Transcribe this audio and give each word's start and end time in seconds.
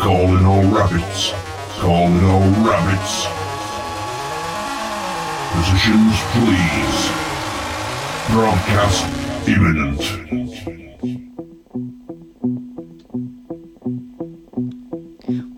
Calling 0.00 0.46
all 0.46 0.62
rabbits. 0.64 1.34
Calling 1.78 2.24
all 2.24 2.48
rabbits. 2.64 3.26
Positions, 5.52 6.16
please. 6.32 7.10
Broadcast 8.30 9.04
imminent. 9.46 10.00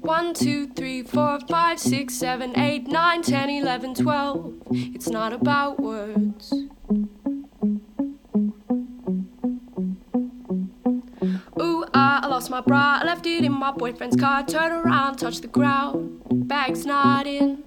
One, 0.01 0.35
two, 0.35 0.67
three, 0.67 1.05
four, 1.05 1.39
five, 1.49 1.79
six, 1.79 2.15
seven, 2.15 2.59
eight, 2.59 2.89
nine, 2.89 3.23
ten, 3.23 3.49
eleven, 3.49 3.95
twelve. 3.95 4.55
It's 4.73 5.09
not 5.09 5.33
about 5.33 5.79
words. 5.79 6.53
my 12.53 12.61
bra, 12.61 12.99
I 13.01 13.05
left 13.07 13.25
it 13.27 13.45
in 13.45 13.53
my 13.53 13.73
boyfriend's 13.73 14.15
car. 14.15 14.45
Turn 14.45 14.73
around, 14.73 15.17
touch 15.17 15.41
the 15.41 15.49
ground, 15.49 16.21
bag's 16.47 16.85
not 16.85 17.27
in. 17.27 17.65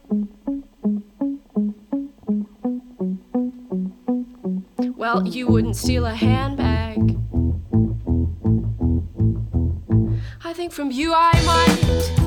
Well, 4.95 5.27
you 5.27 5.47
wouldn't 5.47 5.75
steal 5.75 6.05
a 6.05 6.13
handbag. 6.13 7.17
I 10.43 10.53
think 10.53 10.71
from 10.71 10.91
you 10.91 11.15
I 11.15 11.31
might. 11.47 12.24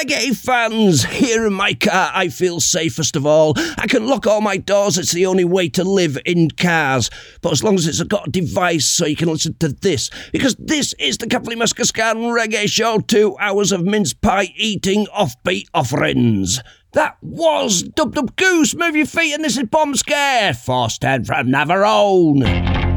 reggae 0.00 0.34
fans, 0.34 1.04
here 1.04 1.46
in 1.46 1.52
my 1.52 1.74
car 1.74 2.10
I 2.14 2.28
feel 2.28 2.60
safest 2.60 3.16
of 3.16 3.26
all. 3.26 3.54
I 3.78 3.86
can 3.86 4.06
lock 4.06 4.26
all 4.26 4.40
my 4.40 4.56
doors, 4.56 4.96
it's 4.96 5.12
the 5.12 5.26
only 5.26 5.44
way 5.44 5.68
to 5.70 5.84
live 5.84 6.18
in 6.24 6.50
cars. 6.50 7.10
But 7.42 7.52
as 7.52 7.62
long 7.62 7.74
as 7.74 7.86
it's 7.86 8.02
got 8.04 8.28
a 8.28 8.30
device 8.30 8.86
so 8.86 9.06
you 9.06 9.16
can 9.16 9.28
listen 9.28 9.54
to 9.58 9.68
this, 9.68 10.10
because 10.32 10.56
this 10.58 10.94
is 10.94 11.18
the 11.18 11.26
Catflea 11.26 11.58
Massacre 11.58 11.82
Reggae 11.82 12.68
Show, 12.68 13.00
two 13.00 13.36
hours 13.38 13.72
of 13.72 13.84
mince 13.84 14.14
pie 14.14 14.52
eating 14.56 15.06
offbeat 15.06 15.66
offerings. 15.74 16.60
That 16.92 17.16
was 17.20 17.82
Dub 17.82 18.14
Dub 18.14 18.34
Goose, 18.36 18.74
move 18.74 18.96
your 18.96 19.06
feet, 19.06 19.34
and 19.34 19.44
this 19.44 19.56
is 19.56 19.64
Bomb 19.64 19.94
Scare, 19.94 20.54
Force 20.54 20.98
Ten 20.98 21.24
from 21.24 21.48
Navarone. 21.48 22.89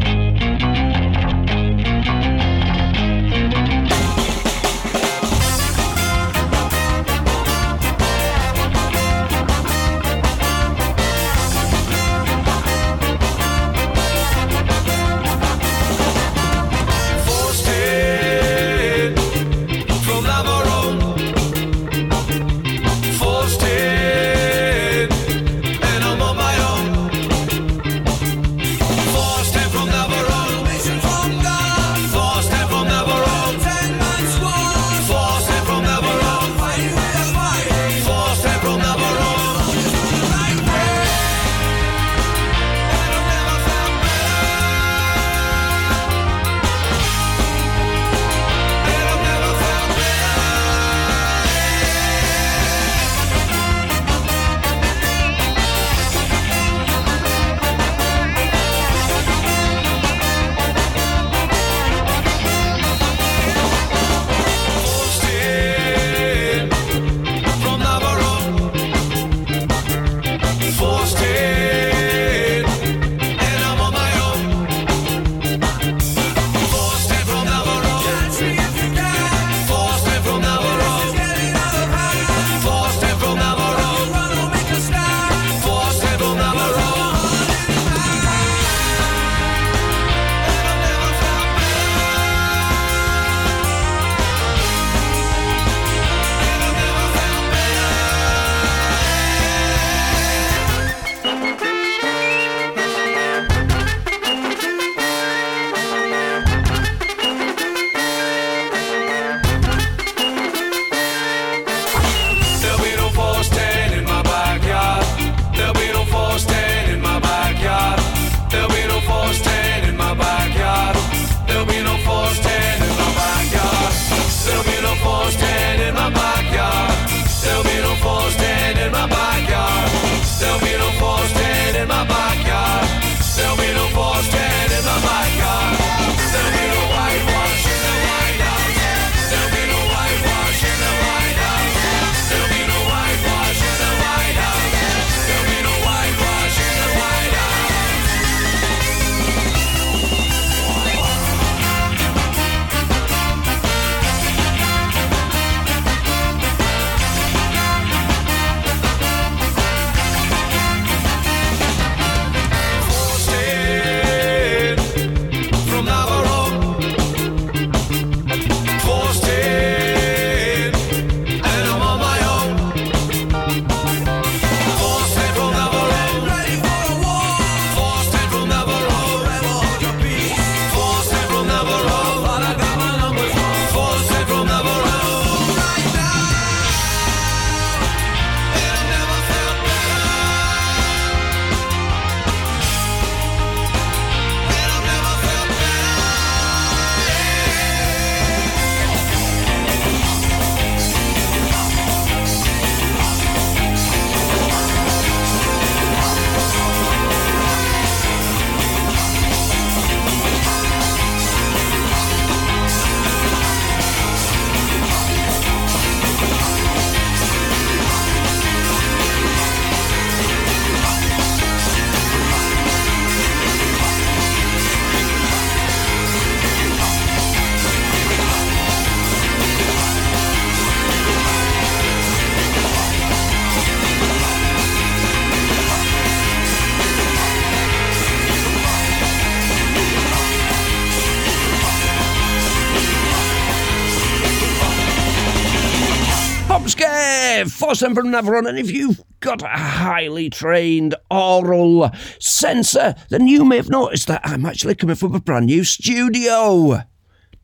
person 247.84 247.96
from 247.96 248.16
everyone. 248.16 248.48
And 248.48 248.58
if 248.58 248.72
you've 248.72 249.02
got 249.20 249.42
a 249.42 249.48
highly 249.48 250.30
trained 250.30 250.96
oral 251.12 251.92
sensor, 252.20 252.96
then 253.10 253.28
you 253.28 253.44
may 253.44 253.58
have 253.58 253.70
noticed 253.70 254.08
that 254.08 254.22
I'm 254.24 254.46
actually 254.46 254.75
coming 254.75 254.96
from 254.96 255.13
a 255.13 255.20
brand 255.20 255.48
new 255.48 255.63
studio. 255.63 256.84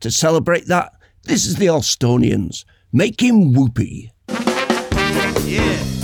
To 0.00 0.10
celebrate 0.10 0.66
that, 0.66 0.92
this 1.24 1.44
is 1.44 1.56
the 1.56 1.66
Alstonians 1.66 2.64
making 2.90 3.52
whoopee. 3.52 4.12
Yeah. 5.44 5.99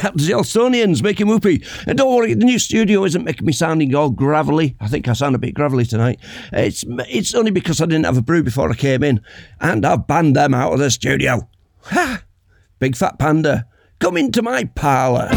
That 0.00 0.14
was 0.14 0.26
the 0.26 0.32
Alstonians 0.32 1.02
making 1.02 1.26
whoopee. 1.26 1.62
And 1.86 1.98
don't 1.98 2.14
worry, 2.14 2.34
the 2.34 2.44
new 2.44 2.58
studio 2.58 3.04
isn't 3.04 3.24
making 3.24 3.46
me 3.46 3.52
sounding 3.52 3.94
all 3.94 4.10
gravelly. 4.10 4.76
I 4.80 4.88
think 4.88 5.06
I 5.08 5.12
sound 5.12 5.34
a 5.34 5.38
bit 5.38 5.54
gravelly 5.54 5.84
tonight. 5.84 6.18
It's 6.52 6.84
it's 7.08 7.34
only 7.34 7.50
because 7.50 7.80
I 7.80 7.86
didn't 7.86 8.06
have 8.06 8.16
a 8.16 8.22
brew 8.22 8.42
before 8.42 8.70
I 8.70 8.74
came 8.74 9.02
in, 9.02 9.20
and 9.60 9.84
I've 9.84 10.06
banned 10.06 10.36
them 10.36 10.54
out 10.54 10.72
of 10.72 10.78
the 10.78 10.90
studio. 10.90 11.48
Ha! 11.84 12.22
Big 12.78 12.96
fat 12.96 13.18
panda, 13.18 13.66
come 13.98 14.16
into 14.16 14.42
my 14.42 14.64
parlour. 14.64 15.28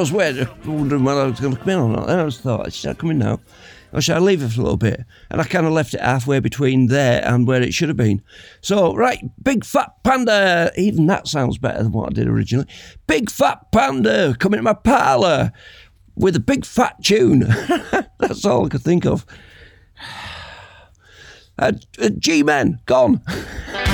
Was 0.00 0.12
wet, 0.12 0.66
wondering 0.66 1.04
whether 1.04 1.20
I 1.20 1.26
was 1.26 1.40
going 1.40 1.52
to 1.52 1.58
come 1.60 1.68
in 1.68 1.78
or 1.78 1.88
not. 1.90 2.06
Then 2.06 2.20
I 2.20 2.24
just 2.24 2.40
thought, 2.40 2.72
should 2.72 2.88
I 2.88 2.94
come 2.94 3.10
in 3.10 3.18
now? 3.18 3.38
Or 3.92 4.00
should 4.00 4.16
I 4.16 4.18
leave 4.18 4.42
it 4.42 4.48
for 4.48 4.60
a 4.60 4.62
little 4.62 4.78
bit? 4.78 5.04
And 5.30 5.42
I 5.42 5.44
kind 5.44 5.66
of 5.66 5.74
left 5.74 5.92
it 5.92 6.00
halfway 6.00 6.40
between 6.40 6.86
there 6.86 7.22
and 7.22 7.46
where 7.46 7.60
it 7.60 7.74
should 7.74 7.90
have 7.90 7.98
been. 7.98 8.22
So, 8.62 8.96
right, 8.96 9.22
Big 9.42 9.62
Fat 9.62 9.92
Panda. 10.02 10.72
Even 10.78 11.04
that 11.08 11.28
sounds 11.28 11.58
better 11.58 11.82
than 11.82 11.92
what 11.92 12.08
I 12.08 12.14
did 12.14 12.28
originally. 12.28 12.66
Big 13.08 13.30
Fat 13.30 13.70
Panda, 13.72 14.34
come 14.38 14.54
into 14.54 14.62
my 14.62 14.72
parlour 14.72 15.52
with 16.14 16.34
a 16.34 16.40
big 16.40 16.64
fat 16.64 17.04
tune. 17.04 17.40
That's 18.18 18.46
all 18.46 18.64
I 18.64 18.68
could 18.70 18.82
think 18.82 19.04
of. 19.04 19.26
Uh, 21.58 21.72
uh, 22.00 22.08
G 22.18 22.42
Men, 22.42 22.80
gone. 22.86 23.20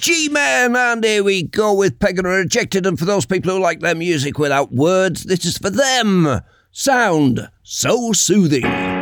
G 0.00 0.28
Man, 0.28 0.76
and 0.76 1.02
here 1.02 1.24
we 1.24 1.42
go 1.42 1.74
with 1.74 1.98
Pagan 1.98 2.24
Rejected. 2.24 2.86
And 2.86 2.98
for 2.98 3.04
those 3.04 3.26
people 3.26 3.52
who 3.52 3.60
like 3.60 3.80
their 3.80 3.94
music 3.94 4.38
without 4.38 4.72
words, 4.72 5.24
this 5.24 5.44
is 5.44 5.58
for 5.58 5.70
them. 5.70 6.40
Sound 6.70 7.48
so 7.62 8.12
soothing. 8.12 8.97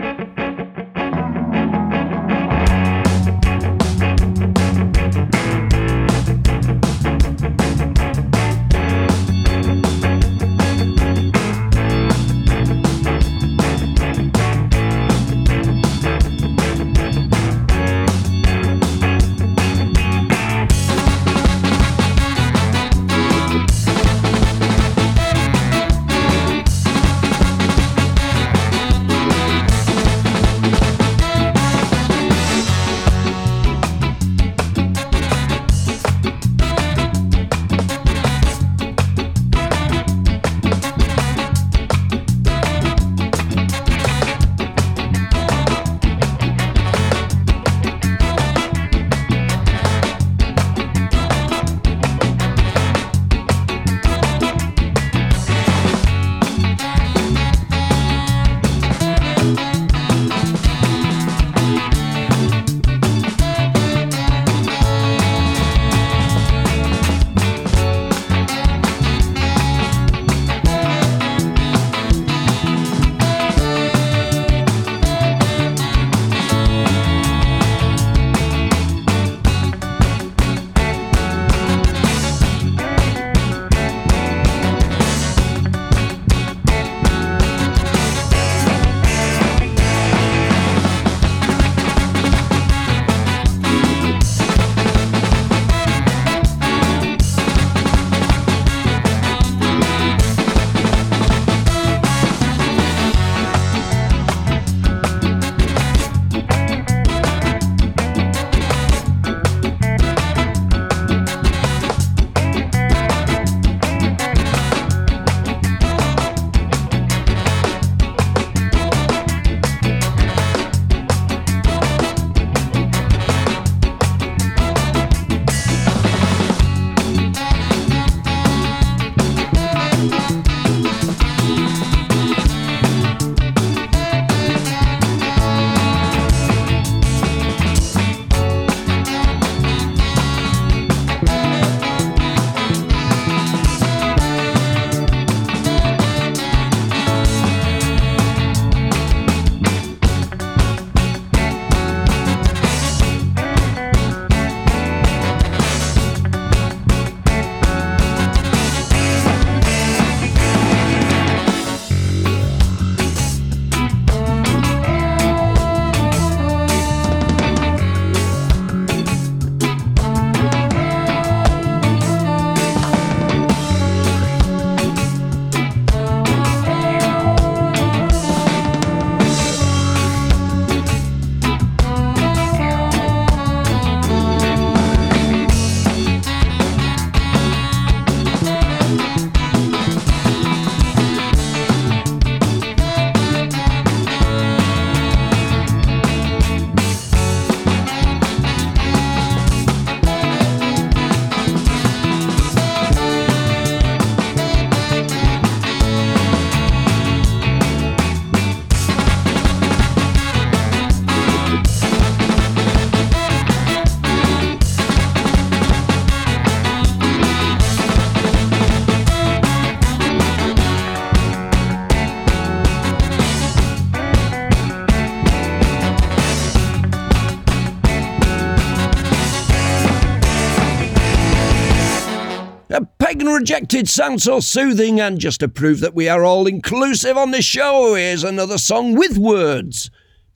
Rejected 233.37 233.87
sounds 233.87 234.25
so 234.25 234.41
soothing, 234.41 234.99
and 234.99 235.19
just 235.19 235.41
to 235.41 235.49
prove 235.49 235.81
that 235.81 235.95
we 235.95 236.09
are 236.09 236.25
all 236.25 236.47
inclusive 236.47 237.19
on 237.19 237.33
this 237.33 237.45
show, 237.45 237.95
here's 237.95 238.25
another 238.25 238.57
song 238.57 238.95
with 238.95 239.19
words 239.19 239.91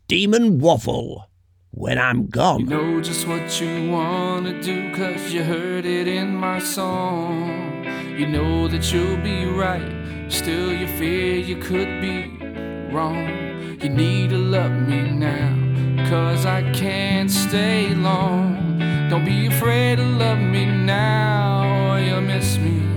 Demon 0.06 0.58
Waffle. 0.58 1.26
When 1.70 1.98
I'm 1.98 2.26
gone. 2.26 2.60
You 2.60 2.66
know 2.66 3.00
just 3.00 3.26
what 3.26 3.58
you 3.58 3.90
wanna 3.90 4.60
do, 4.60 4.94
cause 4.94 5.32
you 5.32 5.42
heard 5.42 5.86
it 5.86 6.08
in 6.08 6.34
my 6.34 6.58
song. 6.58 7.86
You 8.18 8.26
know 8.26 8.68
that 8.68 8.92
you'll 8.92 9.22
be 9.22 9.46
right, 9.46 10.26
still 10.28 10.70
you 10.70 10.86
fear 10.98 11.38
you 11.38 11.56
could 11.56 12.02
be 12.02 12.26
wrong. 12.92 13.78
You 13.80 13.88
need 13.88 14.28
to 14.30 14.36
love 14.36 14.72
me 14.72 15.10
now, 15.10 16.06
cause 16.10 16.44
I 16.44 16.70
can't 16.72 17.30
stay 17.30 17.94
long. 17.94 18.78
Don't 19.08 19.24
be 19.24 19.46
afraid 19.46 19.96
to 19.96 20.04
love 20.04 20.38
me 20.38 20.66
now, 20.66 21.94
or 21.94 22.00
you'll 22.00 22.20
miss 22.20 22.58
me 22.58 22.89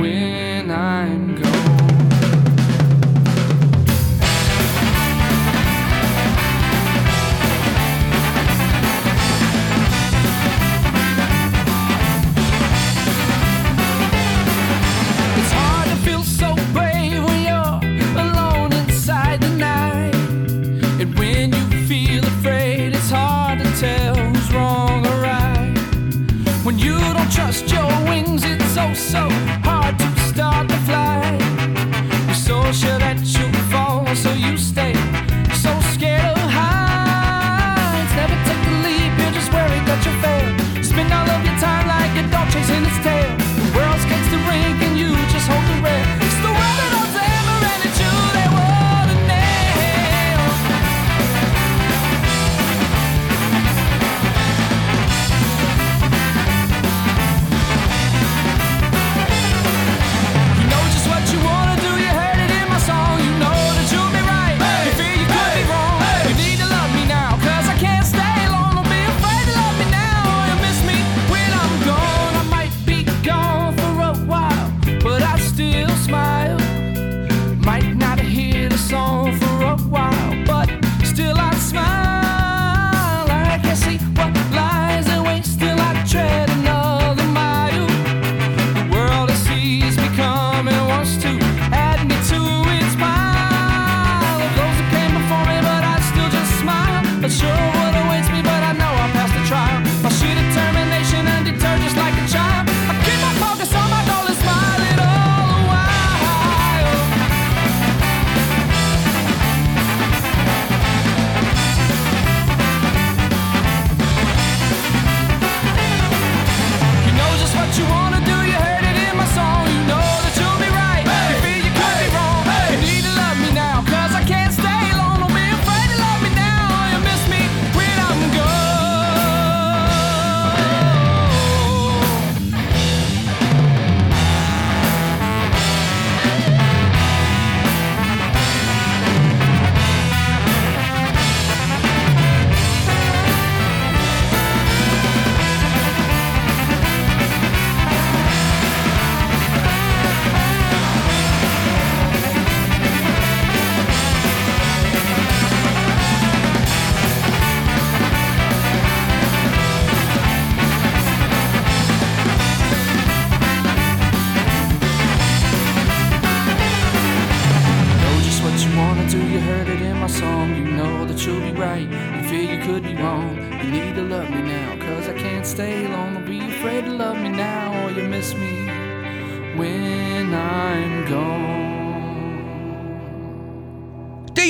when 0.00 0.70
I'm 0.70 1.40
gone. 1.40 1.52
It's 15.38 15.52
hard 15.52 15.88
to 15.88 15.96
feel 15.96 16.24
so 16.24 16.54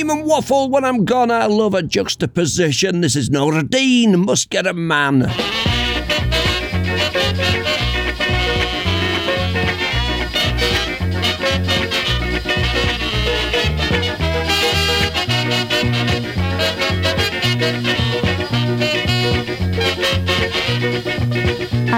Demon 0.07 0.27
Waffle, 0.27 0.69
when 0.69 0.85
I'm 0.85 1.03
gone, 1.03 1.31
I 1.31 1.47
love 1.47 1.73
a 1.73 1.81
juxtaposition. 1.81 3.01
This 3.01 3.15
is 3.15 3.31
Nora 3.31 3.63
Dean, 3.63 4.19
must 4.19 4.51
get 4.51 4.67
a 4.67 4.73
man. 4.75 5.23
A 5.23 5.29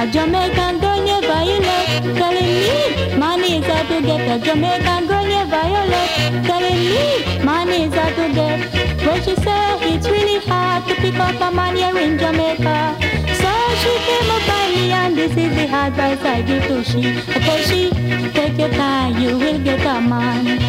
Jamaican 0.09 0.79
girl 0.79 1.05
you 1.05 1.19
violate, 1.27 2.15
telling 2.15 2.45
me 2.45 3.17
money 3.17 3.57
is 3.57 3.65
how 3.65 3.83
to 3.83 4.01
get. 4.01 4.21
A 4.31 4.39
Jamaican 4.45 5.07
girl 5.07 5.16
you 5.57 5.73
violate, 5.73 6.45
telling 6.45 6.81
me 6.91 7.43
money 7.43 7.83
is 7.83 7.93
how 7.93 8.09
to 8.09 8.33
get. 8.33 8.59
Well, 9.05 9.21
she 9.21 9.35
said 9.35 9.79
it's 9.81 10.07
really 10.07 10.39
hard 10.45 10.87
to 10.87 10.95
pick 10.95 11.15
up 11.15 11.39
a 11.41 11.55
man 11.55 11.75
here 11.75 11.97
in 11.97 12.17
Jamaica. 12.17 12.97
So 13.41 13.51
she 13.81 13.93
came 14.07 14.29
up 14.29 14.43
by 14.47 14.71
me 14.75 14.91
and 14.91 15.17
this 15.17 15.31
is 15.31 15.55
the 15.55 15.67
advice 15.69 16.23
I 16.23 16.41
give 16.41 16.63
to 16.67 16.83
she. 16.83 17.17
I 17.27 17.61
she, 17.61 17.89
take 18.31 18.57
your 18.57 18.69
time, 18.69 19.17
you 19.21 19.37
will 19.37 19.59
get 19.63 19.81
a 19.81 20.01
man. 20.01 20.59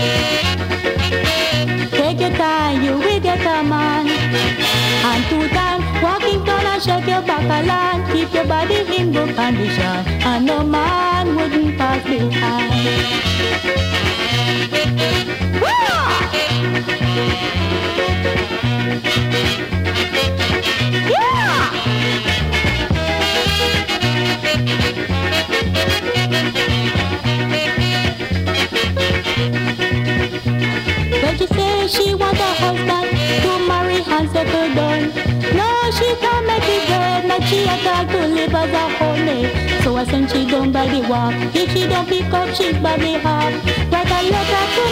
Take 1.91 2.21
your 2.21 2.31
time, 2.31 2.83
you 2.83 2.93
will 2.93 3.21
get 3.21 3.41
a 3.41 3.63
man. 3.63 4.07
And 4.09 5.25
two 5.31 5.49
times, 5.49 5.85
walking 6.03 6.45
down 6.45 6.67
and 6.67 6.83
shake 6.83 7.07
your 7.07 7.23
back 7.23 7.45
a 7.45 7.67
lot. 7.67 8.13
Keep 8.13 8.33
your 8.33 8.47
body 8.47 8.79
in 8.97 9.13
good 9.13 9.35
condition. 9.35 10.07
And 10.31 10.47
no 10.47 10.63
man 10.65 11.37
wouldn't 11.37 11.77
pass 11.77 12.03
behind. 12.05 13.29
She 31.89 32.15
want 32.15 32.39
a 32.39 32.43
husband 32.43 33.09
to 33.43 33.67
marry 33.67 34.03
down. 34.75 34.75
No, 34.75 35.38
she 35.99 36.09
can't 36.23 36.47
make 36.47 36.69
it 36.77 36.83
good. 36.91 37.29
Like 37.29 37.45
she 37.51 37.63
a 37.65 37.77
talk 37.85 38.09
to 38.09 38.27
live 38.27 38.55
as 38.55 38.73
a 38.73 38.85
honey. 38.99 39.43
So 39.83 39.97
I 39.97 40.05
send 40.05 40.31
she 40.31 40.47
down 40.47 40.73
by 40.73 40.87
the 40.87 41.07
walk. 41.09 41.35
If 41.55 41.73
she 41.73 41.87
don't 41.87 42.09
pick 42.09 42.33
up, 42.33 42.49
she's 42.55 42.77
by 42.79 42.97
the 42.97 43.19
half. 43.19 43.53
Write 43.93 44.11
a 44.11 44.21
letter 44.31 44.65
to 44.75 44.89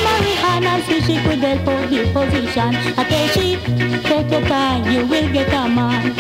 and 0.77 0.85
see 0.85 1.01
she 1.01 1.17
could 1.23 1.39
help 1.39 1.69
out 1.69 1.91
the 1.91 2.01
position. 2.13 2.75
I 2.99 3.05
tell 3.09 3.29
she, 3.29 3.57
take 4.03 4.31
your 4.31 4.43
time, 4.43 4.85
you 4.93 5.07
will 5.07 5.33
get 5.33 5.49
a 5.49 5.69
man. 5.69 6.15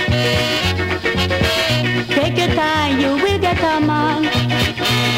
Take 2.09 2.38
your 2.38 2.55
time, 2.55 3.01
you 3.01 3.12
will 3.22 3.38
get 3.38 3.59
a 3.59 3.81
man. 3.81 4.25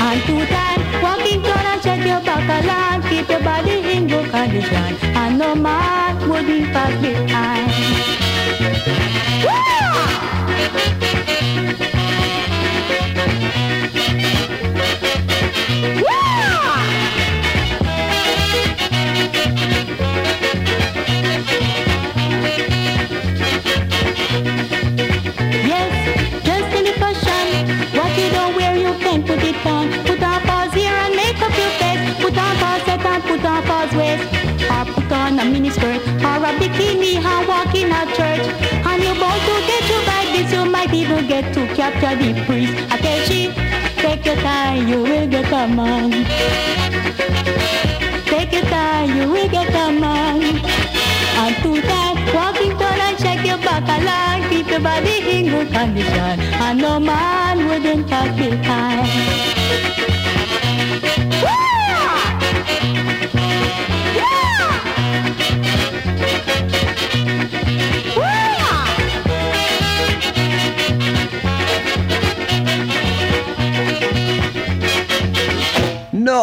And 0.07 0.21
two 0.27 0.45
times, 0.47 1.03
walking 1.03 1.43
down 1.43 1.67
and 1.73 1.83
check 1.83 2.05
your 2.05 2.21
back 2.21 2.49
a 2.57 2.67
lot. 2.67 3.11
Keep 3.11 3.29
your 3.29 3.43
body 3.43 3.77
in 3.93 4.09
good 4.09 4.31
condition. 4.31 4.97
And 5.17 5.39
no 5.39 5.55
man 5.55 6.29
wouldn't 6.29 6.73
pass 6.73 7.01
behind. 7.01 8.28
Yeah! 8.71 8.99
A 36.49 36.53
bikini 36.61 37.17
and 37.17 37.49
walk 37.49 37.75
in 37.75 37.93
a 37.93 38.03
church. 38.17 38.47
And 38.89 39.03
you're 39.03 39.19
bound 39.21 39.41
to 39.49 39.55
get 39.71 39.85
you 39.93 40.01
by 40.09 40.23
this. 40.33 40.53
You 40.53 40.65
might 40.65 40.93
even 40.95 41.27
get 41.27 41.53
to 41.55 41.67
capture 41.75 42.17
the 42.17 42.31
priest. 42.47 42.73
I 42.93 42.97
tell 42.97 43.19
your 44.29 44.37
time, 44.37 44.89
you 44.89 45.03
will 45.03 45.27
get 45.27 45.53
a 45.53 45.67
man. 45.67 46.11
Take 48.27 48.53
your 48.53 48.63
time, 48.63 49.17
you 49.17 49.29
will 49.33 49.49
get 49.49 49.69
a 49.69 49.87
man. 50.01 50.43
And 51.43 51.55
two 51.63 51.81
times, 51.81 52.21
walking 52.35 52.73
tall 52.79 53.01
and 53.09 53.19
shake 53.19 53.45
your 53.47 53.59
back 53.59 53.87
along, 53.97 54.51
keep 54.51 54.69
your 54.69 54.81
body 54.81 55.17
in 55.35 55.47
good 55.51 55.73
condition, 55.73 56.41
and 56.65 56.79
no 56.79 57.01
man 57.01 57.67
wouldn't 57.67 58.09
talk 58.09 58.29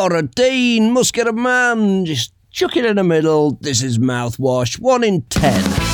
behind. 0.10 0.36
Nora 0.36 0.50
Dean 0.50 0.92
must 0.92 1.14
get 1.14 1.28
a 1.28 1.34
man. 1.34 2.06
Just 2.06 2.34
chuck 2.52 2.78
it 2.78 2.86
in 2.86 2.96
the 2.96 3.04
middle. 3.04 3.58
This 3.62 3.82
is 3.82 3.98
mouthwash. 3.98 4.80
One 4.80 5.04
in 5.04 5.22
ten. 5.24 5.85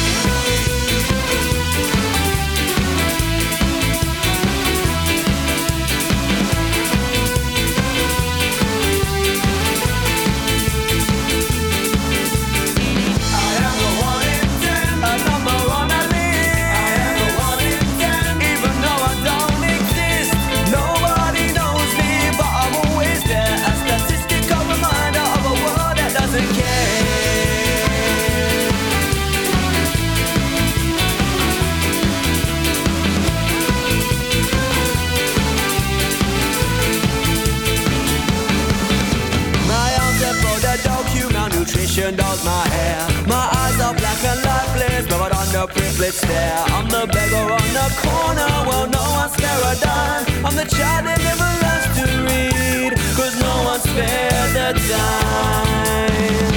The 46.11 46.17
privilege 46.17 46.17
stare. 46.17 46.65
I'm 46.67 46.87
the 46.87 47.07
beggar 47.11 47.51
on 47.51 47.73
the 47.73 47.87
corner, 48.01 48.49
well, 48.67 48.87
no 48.87 49.01
one's 49.11 49.33
spare 49.33 49.57
a 49.57 49.75
dime. 49.79 50.45
I'm 50.45 50.55
the 50.55 50.65
child 50.65 51.05
that 51.05 51.19
never 51.19 51.49
learns 51.63 51.87
to 51.97 52.05
read, 52.27 52.93
cause 53.15 53.39
no 53.39 53.63
one 53.63 53.79
spared 53.79 54.53
the 54.53 54.79
dime. 54.89 56.50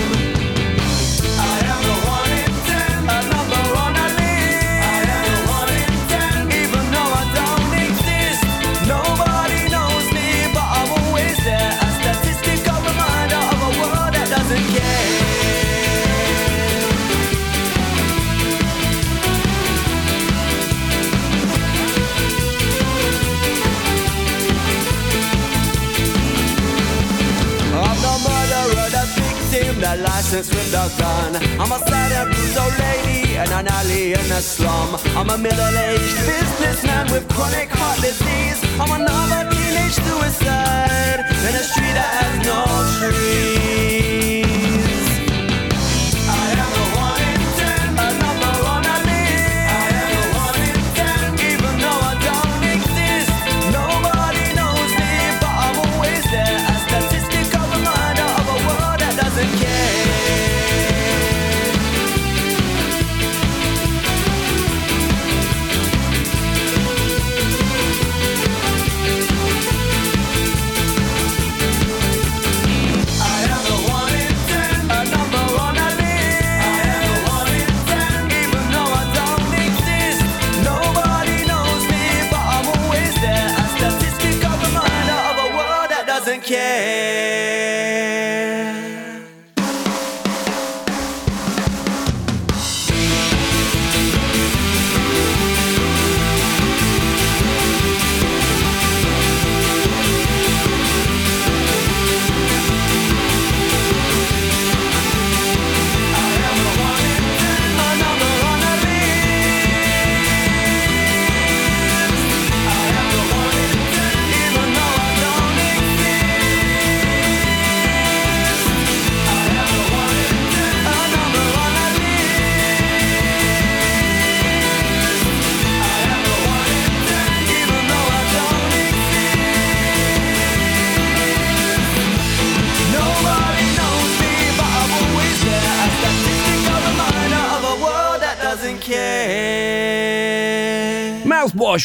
With 30.34 30.72
the 30.72 30.92
gun. 30.98 31.36
I'm 31.60 31.70
a 31.70 31.78
sad 31.78 32.10
and 32.10 32.34
bruised 32.34 32.58
old 32.58 32.76
lady 32.76 33.34
in 33.34 33.52
an 33.52 33.68
alley 33.68 34.14
in 34.14 34.32
a 34.32 34.40
slum. 34.40 34.96
I'm 35.16 35.30
a 35.30 35.38
middle-aged 35.38 36.16
businessman 36.26 37.12
with 37.12 37.28
chronic 37.28 37.68
heart 37.70 38.00
disease. 38.00 38.58
I'm 38.80 39.00
another 39.00 39.48
teenage 39.54 39.94
suicide 39.94 41.20
in 41.30 41.54
a 41.54 41.62
street 41.62 41.94
that 41.94 42.10
has 42.18 42.46
no 42.46 42.64
trees. 42.98 43.73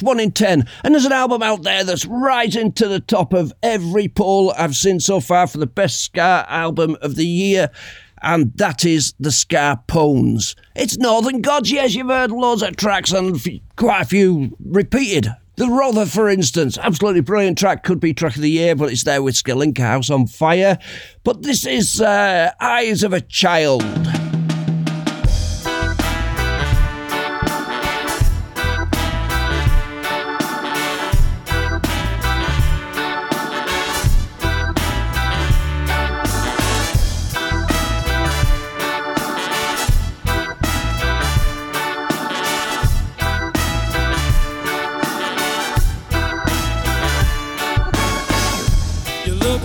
One 0.01 0.19
in 0.19 0.31
ten. 0.31 0.65
And 0.83 0.93
there's 0.93 1.05
an 1.05 1.11
album 1.11 1.43
out 1.43 1.63
there 1.63 1.83
that's 1.83 2.05
rising 2.05 2.71
to 2.73 2.87
the 2.87 2.99
top 2.99 3.33
of 3.33 3.51
every 3.63 4.07
poll 4.07 4.53
I've 4.57 4.75
seen 4.75 4.99
so 4.99 5.19
far 5.19 5.47
for 5.47 5.57
the 5.57 5.67
best 5.67 6.03
ska 6.03 6.45
album 6.47 6.95
of 7.01 7.15
the 7.15 7.25
year. 7.25 7.69
And 8.21 8.51
that 8.57 8.85
is 8.85 9.13
the 9.19 9.31
Ska 9.31 9.81
Pones. 9.87 10.55
It's 10.75 10.97
Northern 10.97 11.41
Gods, 11.41 11.71
yes, 11.71 11.95
you've 11.95 12.07
heard 12.07 12.31
loads 12.31 12.61
of 12.61 12.75
tracks 12.75 13.13
and 13.13 13.35
f- 13.35 13.61
quite 13.77 14.01
a 14.01 14.05
few 14.05 14.57
repeated. 14.63 15.29
The 15.55 15.67
Rother, 15.67 16.05
for 16.05 16.29
instance, 16.29 16.77
absolutely 16.77 17.21
brilliant 17.21 17.57
track, 17.57 17.83
could 17.83 17.99
be 17.99 18.13
track 18.13 18.35
of 18.35 18.41
the 18.41 18.49
year, 18.49 18.75
but 18.75 18.91
it's 18.91 19.03
there 19.03 19.23
with 19.23 19.35
Skillinka 19.35 19.79
House 19.79 20.09
on 20.09 20.27
Fire. 20.27 20.77
But 21.23 21.43
this 21.43 21.65
is 21.65 22.01
uh, 22.01 22.51
Eyes 22.59 23.03
of 23.03 23.13
a 23.13 23.21
Child. 23.21 23.83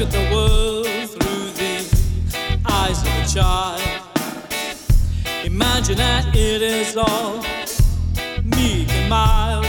At 0.05 0.11
the 0.11 0.35
world 0.35 0.87
through 1.09 1.47
the 1.61 2.61
eyes 2.67 3.01
of 3.01 3.09
a 3.09 3.27
child. 3.27 3.81
Imagine 5.45 5.97
that 5.97 6.37
it 6.37 6.61
is 6.61 6.97
all 6.97 7.39
meek 8.43 8.89
and 8.91 9.09
mild. 9.09 9.67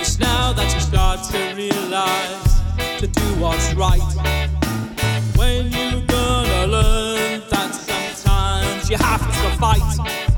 It's 0.00 0.18
now 0.18 0.54
that 0.54 0.72
you 0.72 0.80
start 0.80 1.20
to 1.30 1.54
realize 1.54 3.00
to 3.00 3.06
do 3.06 3.26
what's 3.42 3.74
right. 3.74 4.00
When 5.36 5.66
you 5.66 6.00
gonna 6.06 6.66
learn 6.66 7.42
that 7.50 7.74
sometimes 7.74 8.88
you 8.88 8.96
have 8.96 9.20
to 9.20 9.58
fight? 9.58 10.29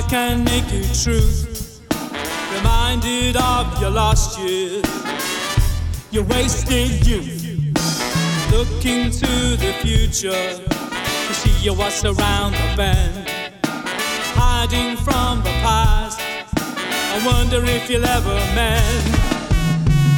Star 0.00 0.10
can 0.10 0.44
make 0.44 0.70
you 0.72 0.82
truth. 1.02 1.80
Reminded 2.54 3.36
of 3.36 3.80
your 3.80 3.90
lost 3.90 4.38
years, 4.38 4.84
your 6.10 6.24
wasted 6.24 7.06
youth. 7.06 7.46
Looking 8.50 9.10
to 9.10 9.56
the 9.56 9.72
future 9.82 10.30
to 10.30 11.34
see 11.34 11.64
you 11.64 11.74
what's 11.74 12.04
around 12.04 12.52
the 12.52 12.74
bend. 12.76 13.28
Hiding 14.34 14.96
from 14.96 15.38
the 15.38 15.54
past, 15.62 16.20
I 16.56 17.22
wonder 17.26 17.64
if 17.64 17.88
you'll 17.88 18.04
ever 18.04 18.34
mend. 18.54 19.04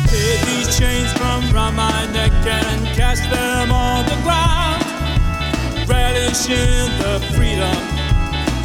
Tear 0.09 0.37
these 0.47 0.79
chains 0.79 1.13
from 1.15 1.51
round 1.53 1.77
my 1.77 2.07
neck 2.13 2.33
and 2.47 2.87
cast 2.97 3.23
them 3.31 3.71
on 3.71 4.05
the 4.07 4.19
ground. 4.23 4.83
Relish 5.89 6.49
in 6.49 6.89
the 7.03 7.21
freedom, 7.35 8.02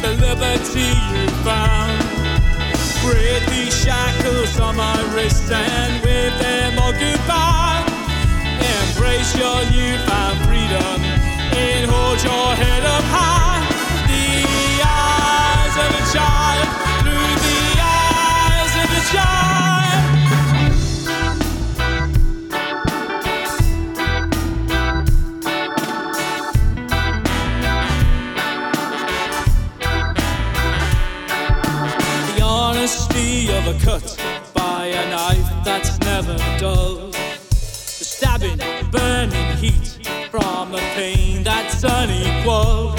the 0.08 0.26
liberty 0.26 0.88
you 1.12 1.28
found. 1.44 2.00
Break 3.04 3.44
these 3.50 3.74
shackles 3.74 4.58
on 4.58 4.76
my 4.76 4.96
wrist 5.14 5.50
and 5.50 6.02
with 6.02 6.34
them 6.40 6.78
all 6.78 6.92
goodbye. 6.92 7.84
Embrace 8.72 9.36
your 9.36 9.60
newfound 9.70 10.38
freedom 10.46 10.98
and 11.52 11.90
hold 11.90 12.22
your 12.22 12.48
head 12.56 12.84
up 12.84 13.04
high. 13.12 13.60
The 14.08 14.80
eyes 14.80 15.74
of 15.84 15.90
a 16.00 16.04
child, 16.14 16.67
that's 35.68 36.00
never 36.00 36.34
dull. 36.58 37.10
The 37.10 38.04
stabbing, 38.14 38.58
burning 38.90 39.56
heat 39.58 39.86
from 40.30 40.74
a 40.74 40.78
pain 40.96 41.42
that's 41.42 41.84
unequal. 41.84 42.96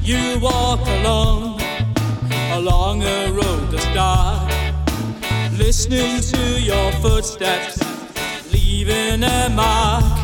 You 0.00 0.38
walk 0.40 0.80
alone 0.98 1.60
along 2.52 3.02
a 3.02 3.30
road 3.32 3.70
that's 3.70 3.86
dark, 3.92 4.50
listening 5.52 6.22
to 6.32 6.42
your 6.70 6.90
footsteps, 7.02 7.76
leaving 8.50 9.22
a 9.22 9.50
mark. 9.50 10.15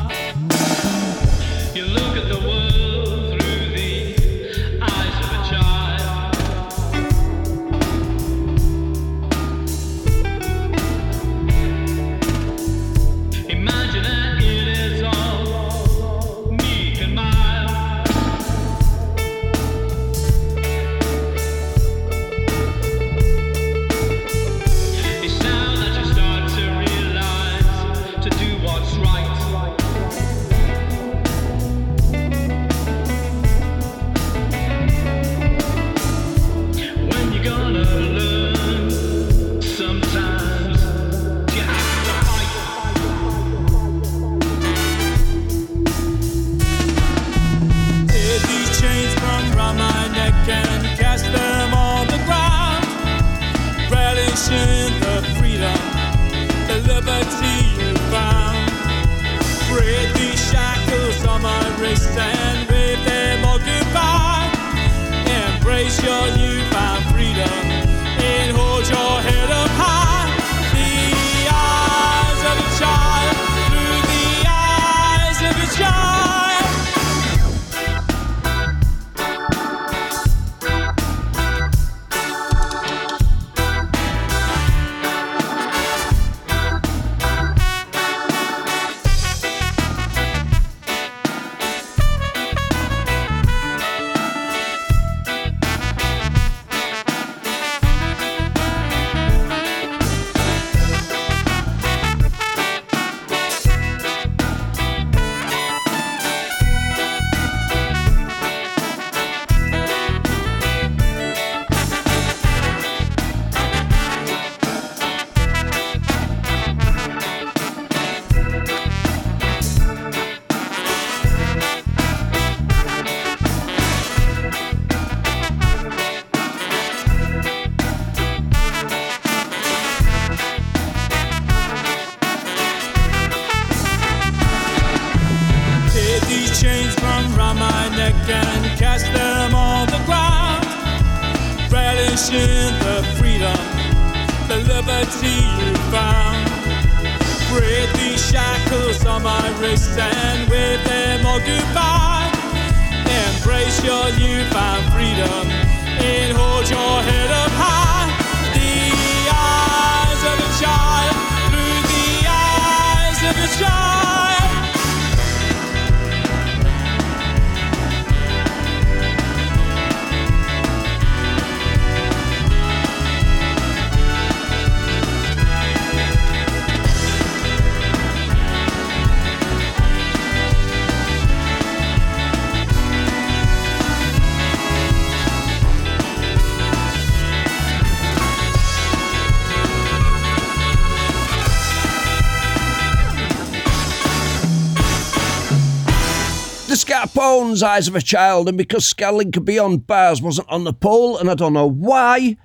Scarpones, 197.22 197.62
Eyes 197.62 197.86
of 197.86 197.94
a 197.94 198.00
Child, 198.00 198.48
and 198.48 198.58
because 198.58 198.92
Scarlink 198.92 199.32
could 199.32 199.44
be 199.44 199.56
on 199.56 199.78
bars 199.78 200.20
wasn't 200.20 200.48
on 200.48 200.64
the 200.64 200.72
poll, 200.72 201.16
and 201.16 201.30
I 201.30 201.34
don't 201.34 201.52
know 201.52 201.68
why, 201.68 202.36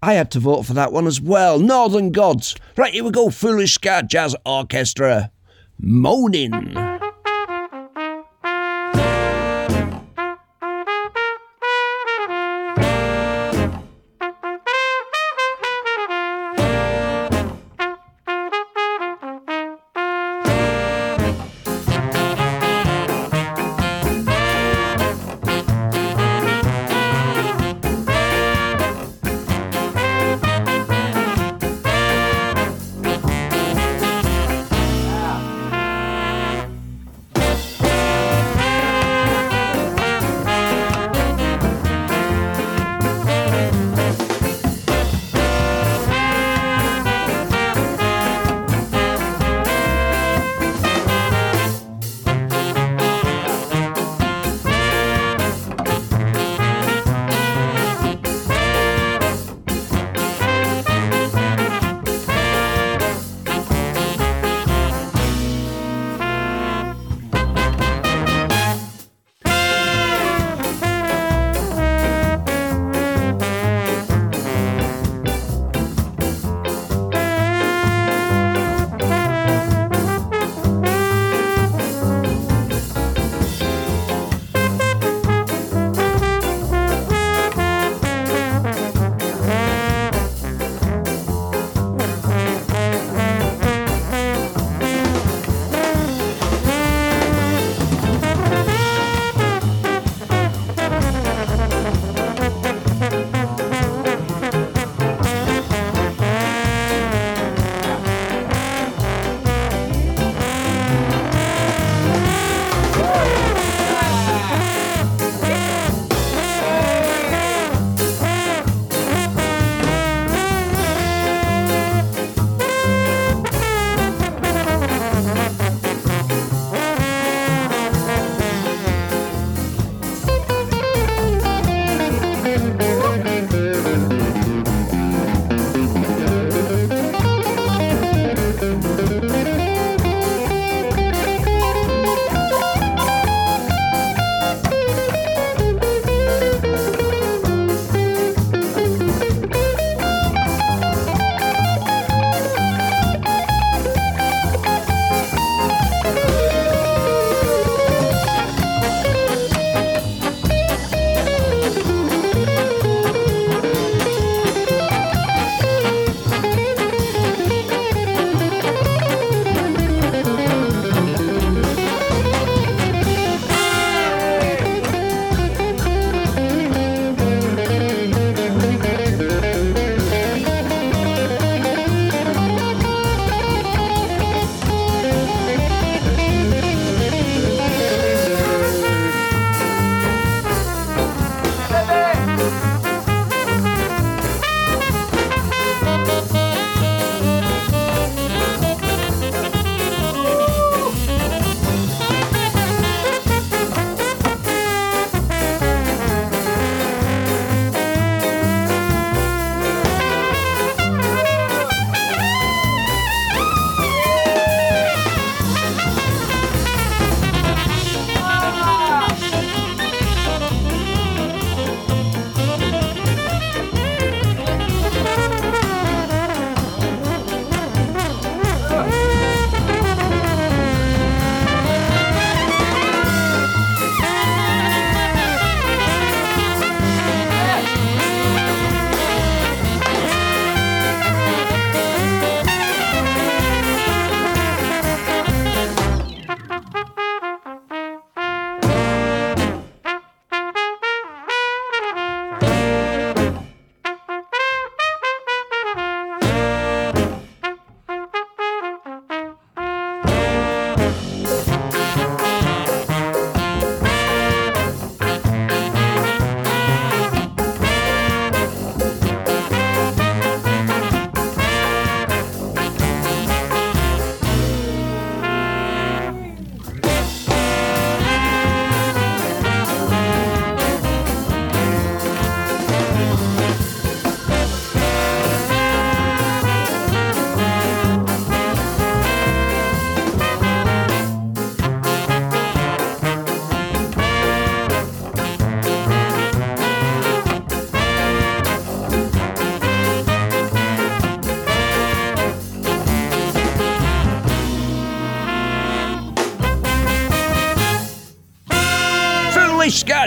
I 0.00 0.14
had 0.14 0.30
to 0.32 0.38
vote 0.38 0.62
for 0.62 0.74
that 0.74 0.92
one 0.92 1.08
as 1.08 1.20
well. 1.20 1.58
Northern 1.58 2.12
Gods. 2.12 2.54
Right, 2.76 2.94
here 2.94 3.02
we 3.02 3.10
go. 3.10 3.30
Foolish 3.30 3.74
Ska 3.74 4.04
Jazz 4.08 4.36
Orchestra. 4.46 5.32
Moaning. 5.80 6.52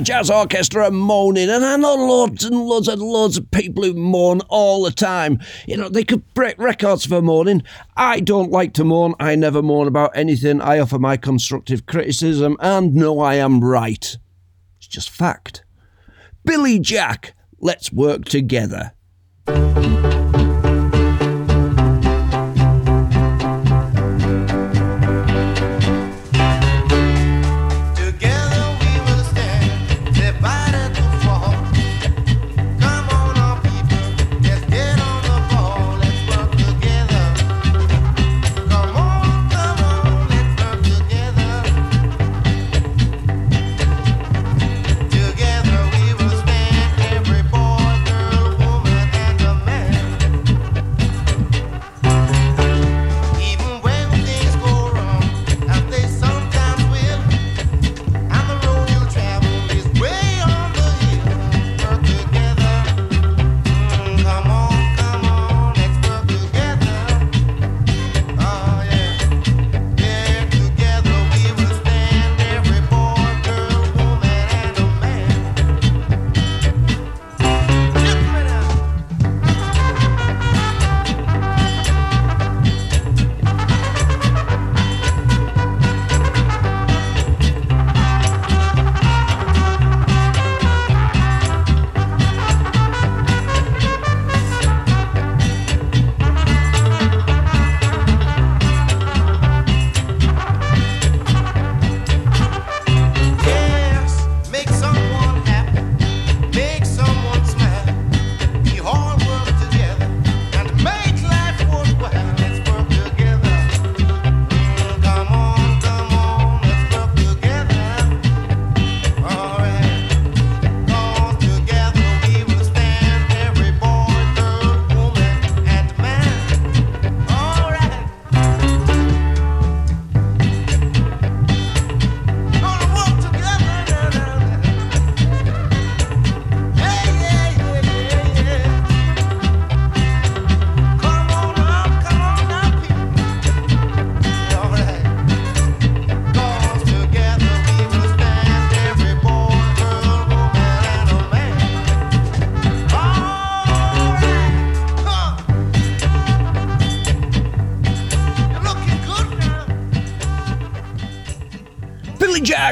Jazz 0.01 0.29
Orchestra 0.29 0.91
moaning, 0.91 1.49
and 1.49 1.63
I 1.63 1.77
know 1.77 1.95
loads 1.95 2.43
and 2.43 2.55
loads 2.55 2.87
and 2.87 3.01
loads 3.01 3.37
of 3.37 3.49
people 3.51 3.83
who 3.83 3.93
moan 3.93 4.41
all 4.49 4.83
the 4.83 4.91
time. 4.91 5.39
You 5.67 5.77
know, 5.77 5.89
they 5.89 6.03
could 6.03 6.33
break 6.33 6.57
records 6.57 7.05
for 7.05 7.21
moaning. 7.21 7.63
I 7.95 8.19
don't 8.19 8.51
like 8.51 8.73
to 8.73 8.83
moan. 8.83 9.15
I 9.19 9.35
never 9.35 9.61
moan 9.61 9.87
about 9.87 10.11
anything. 10.15 10.61
I 10.61 10.79
offer 10.79 10.99
my 10.99 11.17
constructive 11.17 11.85
criticism 11.85 12.57
and 12.59 12.93
know 12.93 13.19
I 13.19 13.35
am 13.35 13.63
right. 13.63 14.17
It's 14.77 14.87
just 14.87 15.09
fact. 15.09 15.63
Billy 16.43 16.79
Jack, 16.79 17.33
let's 17.59 17.91
work. 17.91 18.25
Together 18.25 18.93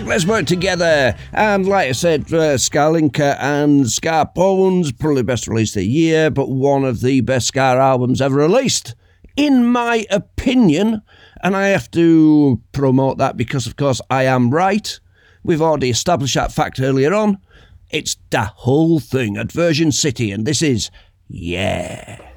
Let's 0.02 0.26
work 0.26 0.48
together. 0.48 1.16
And 1.34 1.68
like 1.68 1.90
I 1.90 1.92
said, 1.92 2.34
uh, 2.34 2.58
and 3.40 3.90
Scar 3.90 4.26
Bones, 4.34 4.92
probably 4.92 5.22
best 5.22 5.48
release 5.48 5.76
of 5.76 5.82
the 5.82 5.86
year, 5.86 6.32
but 6.32 6.50
one 6.50 6.84
of 6.84 7.02
the 7.02 7.22
best 7.22 7.48
Ska 7.48 7.60
albums 7.60 8.20
ever 8.20 8.38
released, 8.38 8.96
in 9.36 9.68
my 9.68 10.08
opinion. 10.10 11.04
And 11.44 11.56
I 11.56 11.68
have 11.68 11.92
to 11.92 12.60
promote 12.72 13.20
that 13.20 13.38
because, 13.38 13.68
of 13.68 13.76
course, 13.76 14.02
I 14.10 14.24
am 14.24 14.50
right. 14.50 15.00
We've 15.44 15.62
already 15.62 15.92
established 15.92 16.36
that 16.36 16.52
fact 16.52 16.80
earlier 16.80 17.14
on. 17.14 17.38
It's 17.92 18.18
the 18.32 18.42
whole 18.42 19.00
thing 19.00 19.38
at 19.38 19.52
Version 19.52 19.92
City, 19.92 20.32
and 20.32 20.46
this 20.46 20.64
is 20.64 20.90
Yeah. 21.30 22.33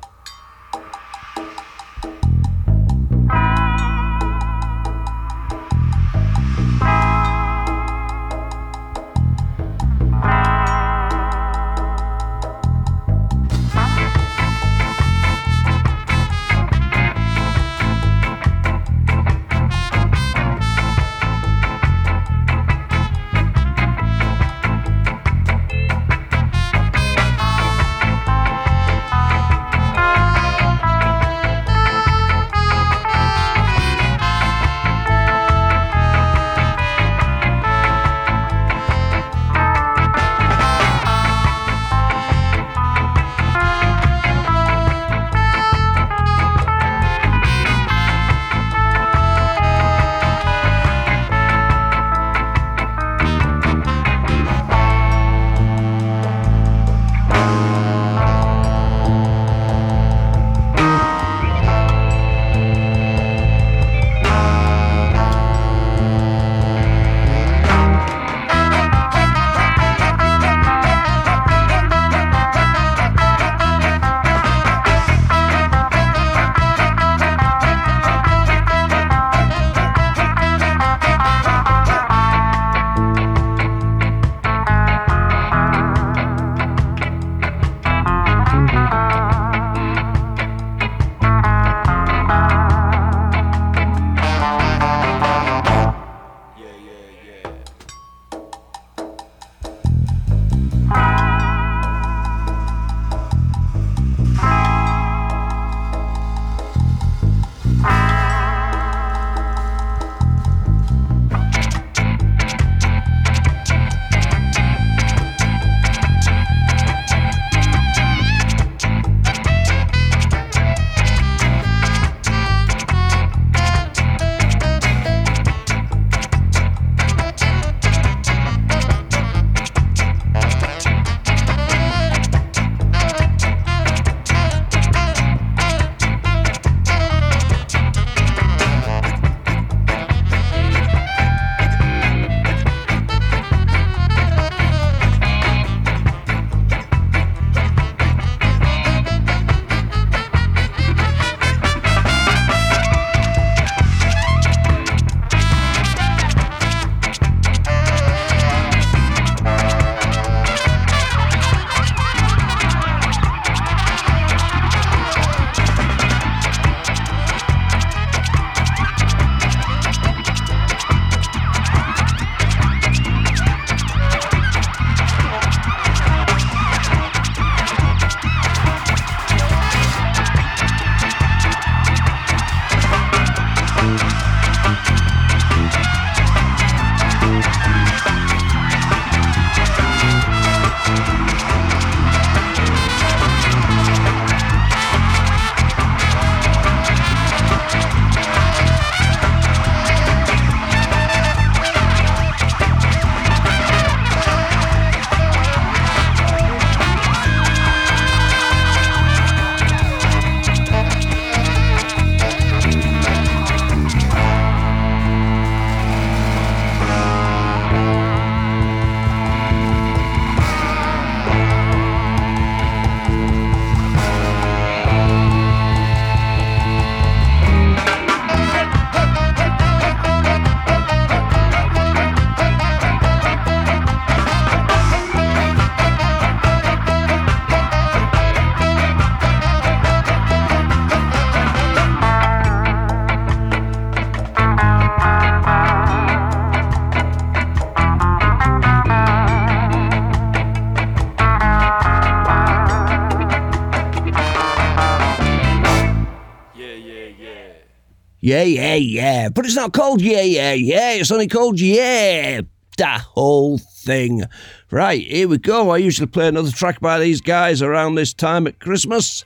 Yeah, 258.27 258.43
yeah, 258.43 258.75
yeah. 258.75 259.29
But 259.29 259.45
it's 259.45 259.55
not 259.55 259.73
called 259.73 260.01
yeah, 260.01 260.23
yeah, 260.23 260.53
yeah. 260.53 260.95
It's 260.95 261.13
only 261.13 261.29
called 261.29 261.61
yeah. 261.61 262.41
The 262.77 262.99
whole 262.99 263.57
thing. 263.59 264.25
Right, 264.69 265.07
here 265.07 265.29
we 265.29 265.39
go. 265.39 265.71
I 265.71 265.77
usually 265.77 266.09
play 266.09 266.27
another 266.27 266.51
track 266.51 266.81
by 266.81 266.99
these 266.99 267.21
guys 267.21 267.63
around 267.63 267.95
this 267.95 268.13
time 268.13 268.49
at 268.49 268.59
Christmas. 268.59 269.25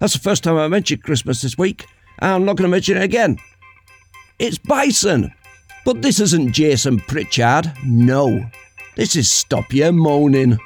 That's 0.00 0.12
the 0.12 0.18
first 0.18 0.44
time 0.44 0.58
I 0.58 0.68
mentioned 0.68 1.02
Christmas 1.02 1.40
this 1.40 1.56
week. 1.56 1.86
I'm 2.18 2.44
not 2.44 2.56
going 2.56 2.68
to 2.68 2.76
mention 2.76 2.98
it 2.98 3.04
again. 3.04 3.38
It's 4.38 4.58
Bison. 4.58 5.32
But 5.86 6.02
this 6.02 6.20
isn't 6.20 6.52
Jason 6.52 6.98
Pritchard. 6.98 7.72
No. 7.86 8.44
This 8.96 9.16
is 9.16 9.30
Stop 9.30 9.72
Your 9.72 9.92
Moaning. 9.92 10.58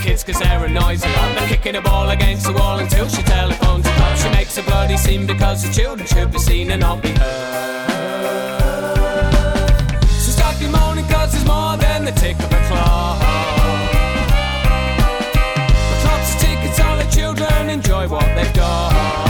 kids 0.00 0.24
cause 0.24 0.38
they're 0.38 0.68
noisy. 0.68 1.08
They're 1.08 1.48
kicking 1.48 1.76
a 1.76 1.80
ball 1.80 2.10
against 2.10 2.46
the 2.46 2.52
wall 2.52 2.78
until 2.78 3.08
she 3.08 3.22
telephones 3.22 3.86
a 3.86 3.90
cop. 3.90 4.16
She 4.16 4.28
makes 4.30 4.56
a 4.58 4.62
bloody 4.62 4.96
scene 4.96 5.26
because 5.26 5.62
the 5.62 5.72
children 5.72 6.06
should 6.06 6.32
be 6.32 6.38
seen 6.38 6.70
and 6.70 6.80
not 6.80 7.02
be 7.02 7.10
heard. 7.10 8.40
So 10.24 10.30
stop 10.32 10.60
your 10.60 10.70
moaning 10.70 11.06
cause 11.06 11.32
there's 11.32 11.44
more 11.44 11.76
than 11.76 12.04
the 12.04 12.12
tick 12.12 12.38
of 12.38 12.52
a 12.52 12.60
clock. 12.68 13.20
The 15.90 15.96
clocks 16.02 16.34
are 16.34 16.40
ticking 16.40 16.72
so 16.72 16.96
the 16.96 17.08
children 17.10 17.70
enjoy 17.70 18.08
what 18.08 18.26
they've 18.34 18.54
got. 18.54 19.29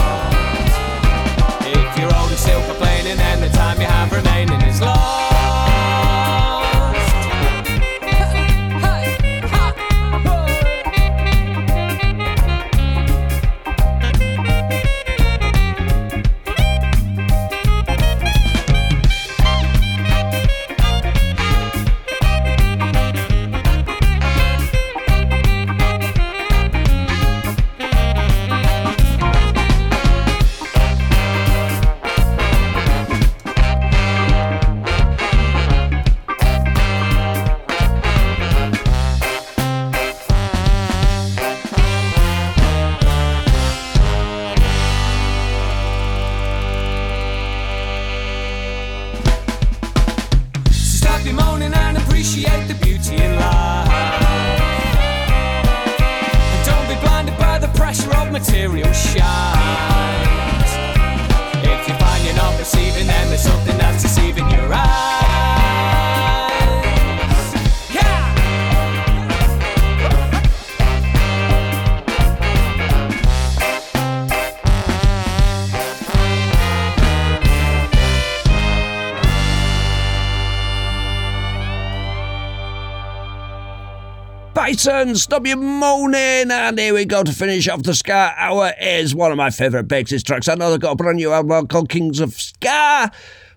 Clayton, 84.81 85.15
stop 85.15 85.45
your 85.45 85.57
moaning. 85.57 86.49
And 86.49 86.79
here 86.79 86.95
we 86.95 87.05
go 87.05 87.23
to 87.23 87.31
finish 87.31 87.67
off 87.67 87.83
the 87.83 87.93
Ska 87.93 88.33
Hour 88.35 88.73
is 88.81 89.13
one 89.13 89.31
of 89.31 89.37
my 89.37 89.51
favourite 89.51 89.87
Pixies 89.87 90.23
tracks. 90.23 90.47
I 90.47 90.55
know 90.55 90.71
they've 90.71 90.79
got 90.79 90.93
a 90.93 90.95
brand 90.95 91.17
new 91.17 91.31
album 91.31 91.67
called 91.67 91.87
Kings 91.89 92.19
of 92.19 92.33
Ska, 92.33 93.11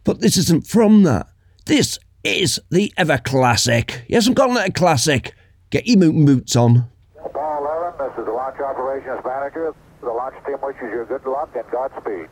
but 0.04 0.20
this 0.20 0.36
isn't 0.36 0.66
from 0.66 1.02
that. 1.04 1.26
This 1.64 1.98
is 2.24 2.60
the 2.70 2.92
ever 2.98 3.16
classic. 3.16 4.04
Yes, 4.06 4.26
I'm 4.26 4.34
calling 4.34 4.58
it 4.58 4.68
a 4.68 4.72
classic. 4.72 5.34
Get 5.70 5.86
your 5.86 5.98
moot 5.98 6.26
boots 6.26 6.56
on. 6.56 6.90
Paul 7.32 7.66
Aaron, 7.68 7.94
this 7.98 8.18
is 8.18 8.26
the 8.26 8.32
launch 8.32 8.60
operations 8.60 9.20
manager. 9.24 9.74
The 10.02 10.08
launch 10.08 10.34
team 10.44 10.56
wishes 10.62 10.82
you 10.82 11.06
good 11.08 11.24
luck 11.24 11.48
and 11.54 11.64
Godspeed. 11.70 12.28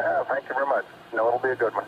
Uh, 0.00 0.24
thank 0.28 0.48
you 0.48 0.54
very 0.54 0.66
much. 0.66 0.84
No, 1.14 1.28
it'll 1.28 1.38
be 1.38 1.50
a 1.50 1.56
good 1.56 1.72
one. 1.72 1.84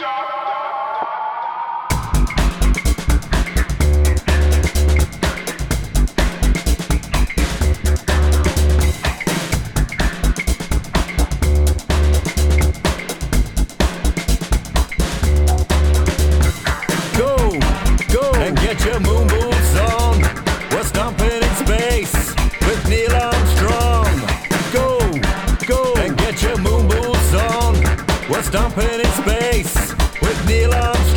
dumping 28.55 29.01
in 29.01 29.07
space 29.07 29.75
with 30.23 30.47
neon 30.47 31.14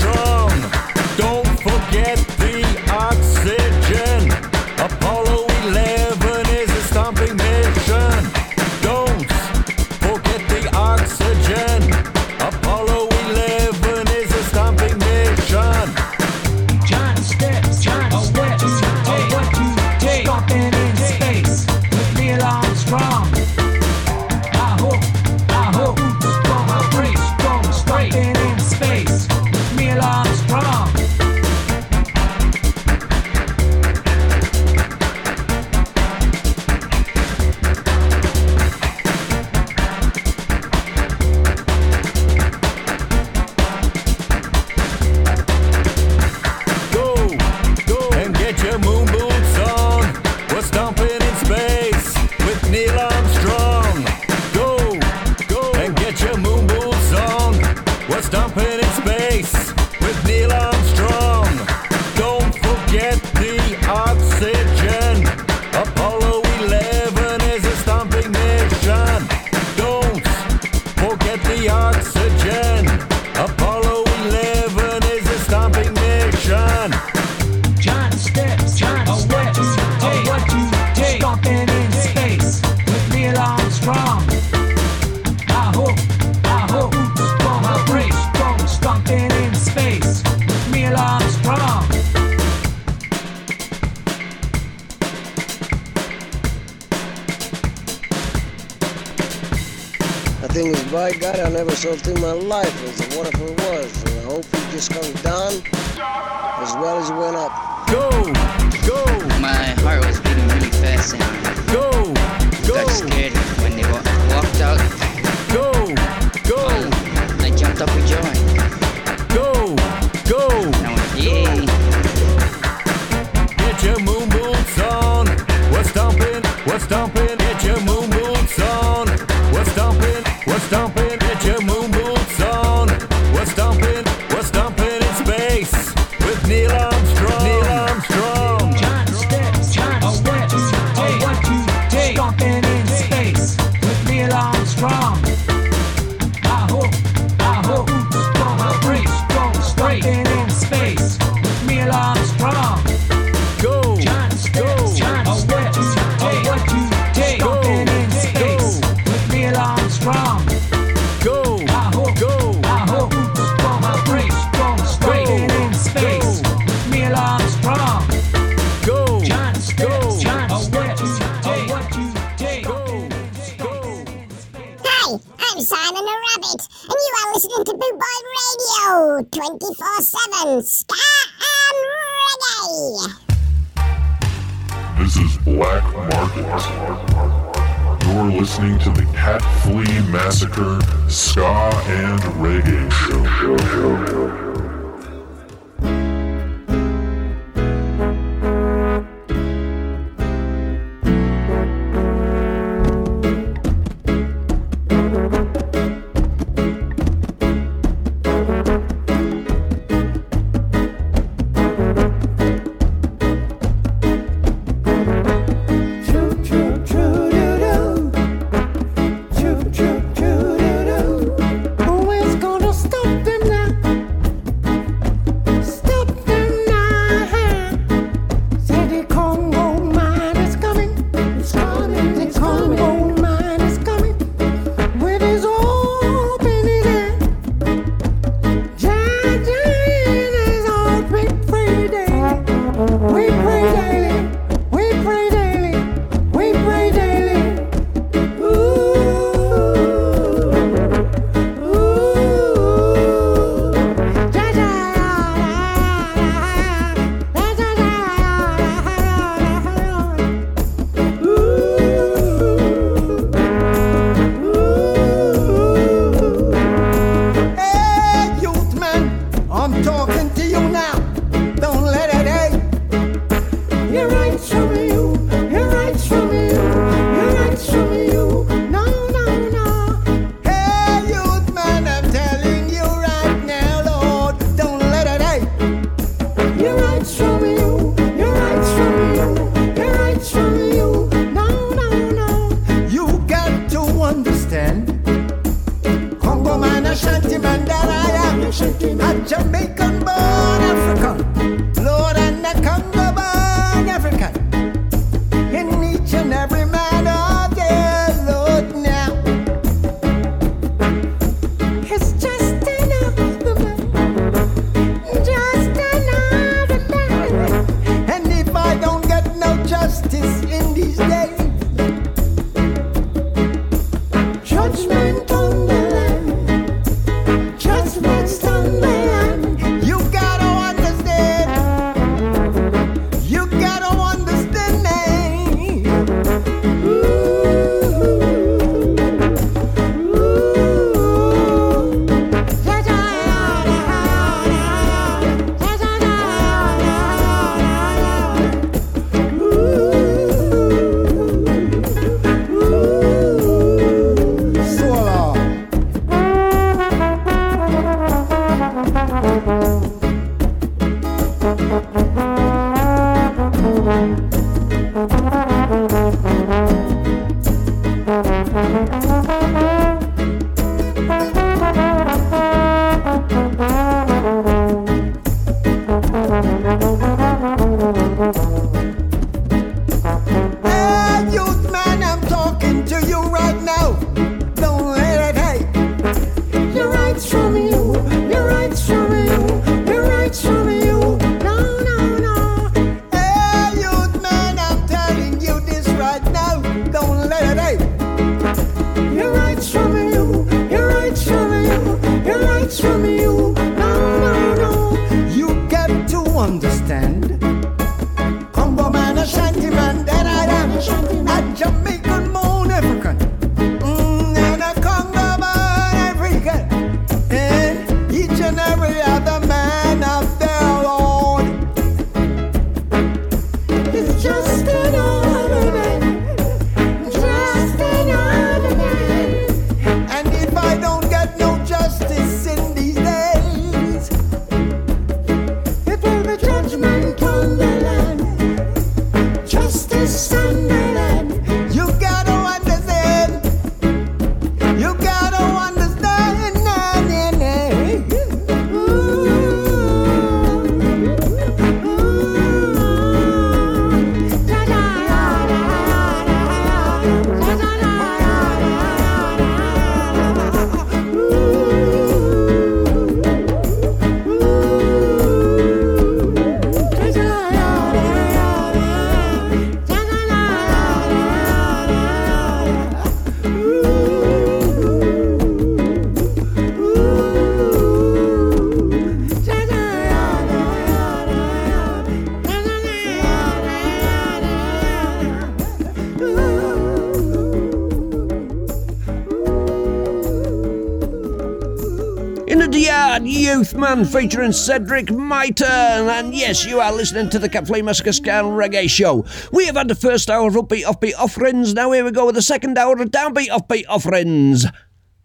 Youthman 493.58 494.06
featuring 494.06 494.52
Cedric 494.52 495.08
Myton. 495.08 496.08
And 496.12 496.32
yes, 496.32 496.64
you 496.64 496.80
are 496.80 496.92
listening 496.92 497.28
to 497.32 497.40
the 497.40 497.50
Catflea 497.50 497.84
Massacre 497.84 498.12
Ska 498.12 498.32
and 498.34 498.50
Reggae 498.50 498.88
Show. 498.88 499.26
We 499.52 499.66
have 499.66 499.76
had 499.76 499.88
the 499.88 499.96
first 499.96 500.30
hour 500.30 500.48
of 500.48 500.54
upbeat 500.54 500.84
offbeat 500.84 501.16
offerings. 501.18 501.74
Now 501.74 501.92
here 501.92 502.06
we 502.06 502.12
go 502.12 502.28
with 502.28 502.36
the 502.36 502.44
second 502.44 502.78
hour 502.78 503.02
of 503.02 503.10
downbeat 503.10 503.48
offbeat 503.48 503.86
offerings. 503.90 504.68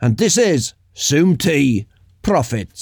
And 0.01 0.17
this 0.17 0.39
is 0.39 0.73
Soom 0.95 1.37
Tea 1.37 1.87
Profits. 2.23 2.82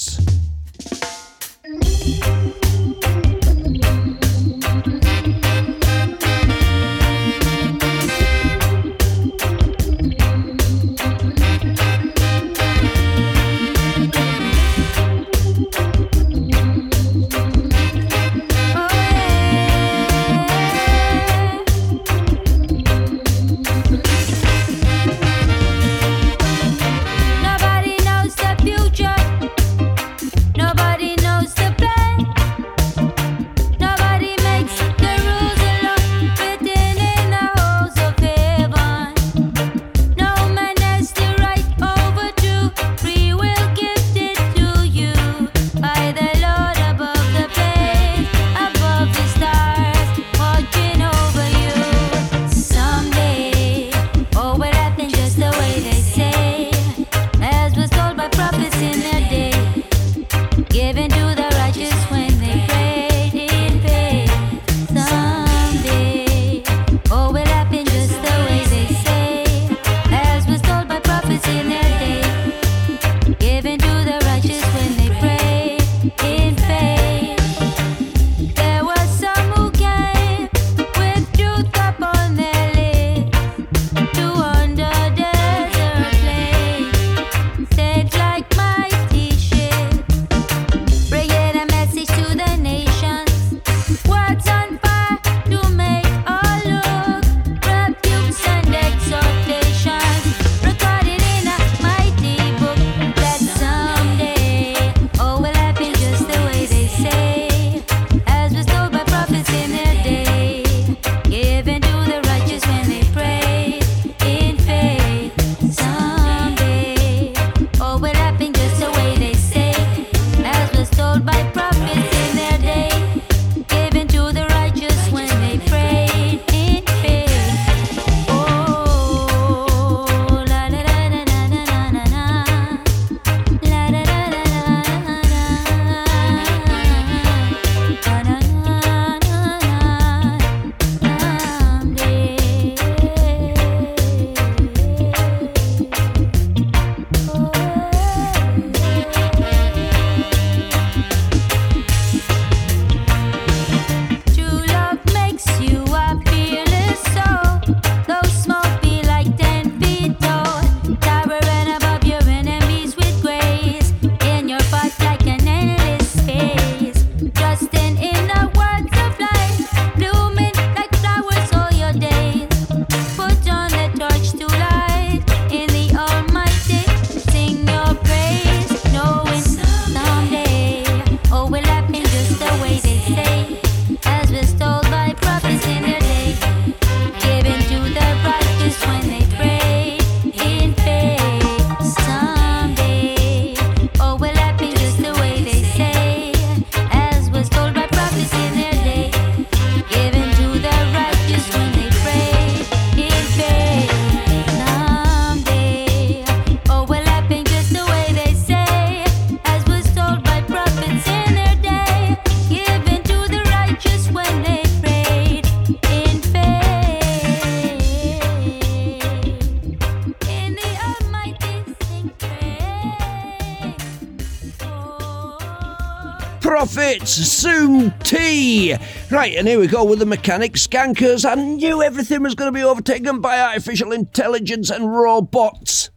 Right, 229.11 229.35
and 229.35 229.45
here 229.45 229.59
we 229.59 229.67
go 229.67 229.83
with 229.83 229.99
the 229.99 230.05
mechanic 230.05 230.53
skankers. 230.53 231.29
I 231.29 231.35
knew 231.35 231.83
everything 231.83 232.23
was 232.23 232.33
going 232.33 232.47
to 232.47 232.57
be 232.57 232.63
overtaken 232.63 233.19
by 233.19 233.41
artificial 233.41 233.91
intelligence 233.91 234.69
and 234.69 234.89
robots. 234.89 235.89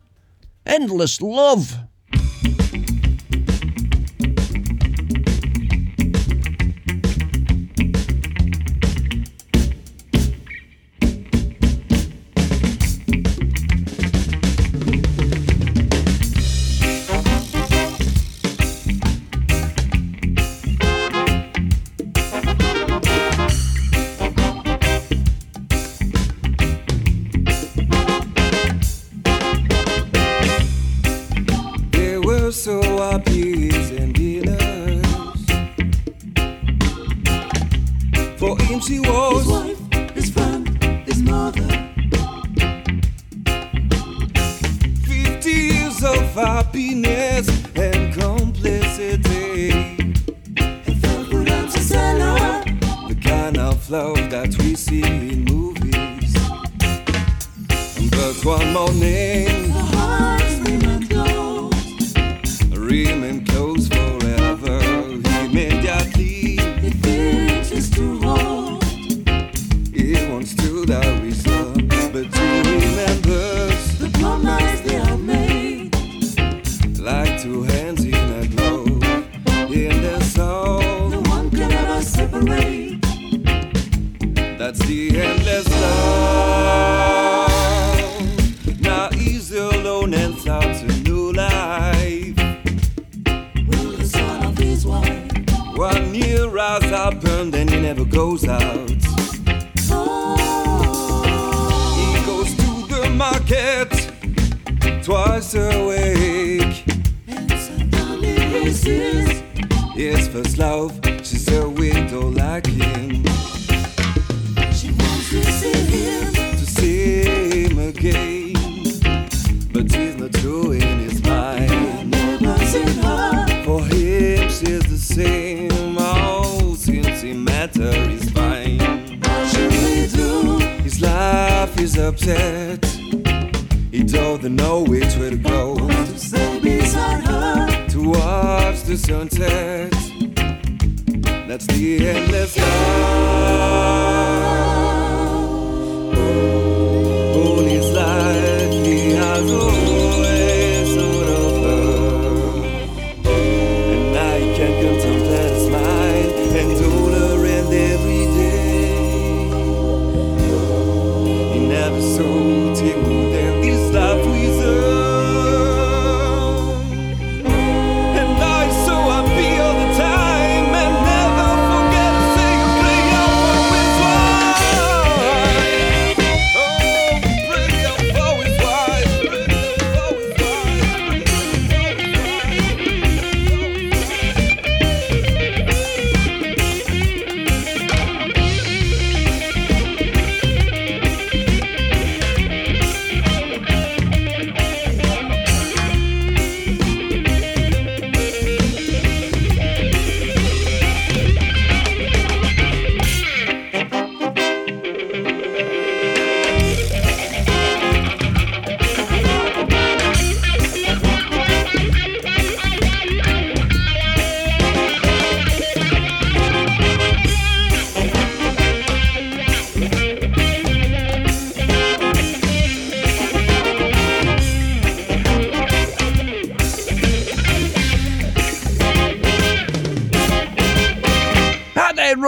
Endless 0.66 1.22
love. 1.22 1.83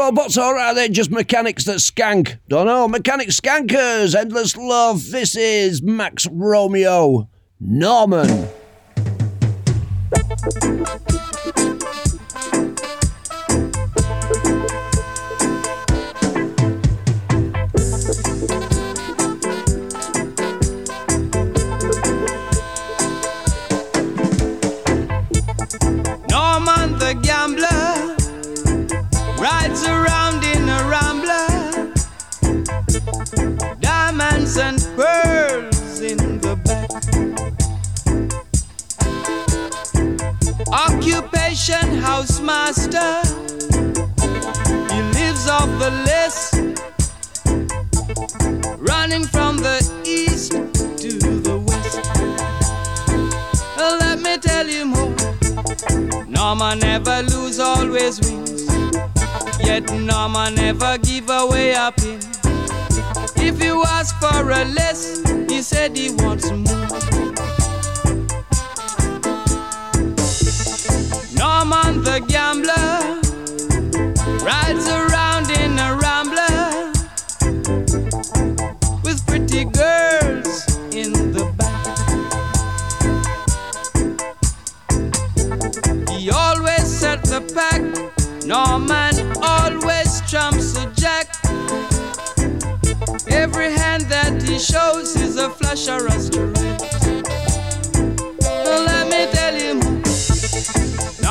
robots, 0.06 0.38
or 0.38 0.56
are 0.56 0.72
they 0.72 0.88
just 0.88 1.10
mechanics 1.10 1.64
that 1.64 1.78
skank? 1.78 2.38
Don't 2.46 2.66
know. 2.66 2.86
Mechanic 2.86 3.30
skankers, 3.30 4.14
endless 4.14 4.56
love. 4.56 5.10
This 5.10 5.34
is 5.34 5.82
Max 5.82 6.28
Romeo 6.30 7.28
Norman. 7.58 8.48
house 42.16 42.40
master. 42.40 43.12
He 44.90 45.00
lives 45.18 45.46
off 45.48 45.68
the 45.84 45.90
list, 46.10 46.54
running 48.78 49.24
from 49.24 49.58
the 49.58 49.76
east 50.06 50.52
to 50.52 51.10
the 51.46 51.56
west. 51.66 51.96
Let 53.76 54.18
me 54.20 54.38
tell 54.38 54.66
you 54.66 54.86
more. 54.86 55.14
Norma 56.26 56.74
never 56.76 57.22
lose, 57.22 57.58
always 57.58 58.18
wins. 58.22 58.64
Yet 59.60 59.92
Norma 59.92 60.50
never 60.50 60.96
give 60.96 61.28
away 61.28 61.72
a 61.72 61.92
pin. 61.92 62.20
If 63.36 63.62
you 63.62 63.84
ask 63.84 64.18
for 64.18 64.50
a 64.50 64.64
less, 64.64 65.20
he 65.50 65.60
said 65.60 65.94
he 65.94 66.12
wants 66.12 66.50
more. 66.50 67.55
Norman 71.68 72.04
the 72.04 72.20
gambler 72.28 73.20
rides 74.44 74.86
around 74.88 75.50
in 75.50 75.76
a 75.80 75.96
rambler 76.00 76.92
with 79.02 79.26
pretty 79.26 79.64
girls 79.64 80.78
in 80.94 81.12
the 81.32 81.44
back. 81.58 81.86
He 86.10 86.30
always 86.30 86.86
set 86.86 87.24
the 87.24 87.40
pack. 87.52 87.82
Norman 88.46 89.16
always 89.42 90.20
trumps 90.30 90.76
a 90.76 90.86
jack. 90.94 91.26
Every 93.28 93.72
hand 93.72 94.02
that 94.02 94.40
he 94.40 94.60
shows 94.60 95.16
is 95.16 95.36
a 95.36 95.50
flush 95.50 95.88
or 95.88 96.06
a 96.06 96.12
straight. 96.12 96.55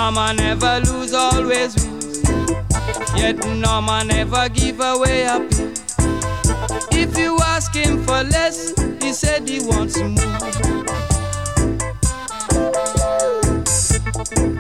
Norma 0.05 0.35
never 0.35 0.81
lose, 0.81 1.15
always 1.15 1.75
wins. 1.83 2.21
Yet 3.17 3.43
Norma 3.47 4.03
never 4.05 4.47
give 4.49 4.79
away 4.79 5.23
a 5.23 5.39
pin. 5.39 5.73
If 6.91 7.17
you 7.17 7.39
ask 7.41 7.73
him 7.73 8.03
for 8.03 8.21
less, 8.21 8.75
he 9.01 9.11
said 9.11 9.49
he 9.49 9.61
wants 9.61 9.97
more. 9.97 10.45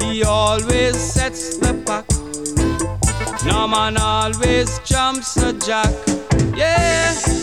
He 0.01 0.23
always 0.23 0.97
sets 0.99 1.57
the 1.57 1.75
pack. 1.85 2.07
Norman 3.45 3.97
always 3.97 4.79
jumps 4.79 5.37
a 5.37 5.53
jack. 5.53 5.93
Yeah. 6.57 7.34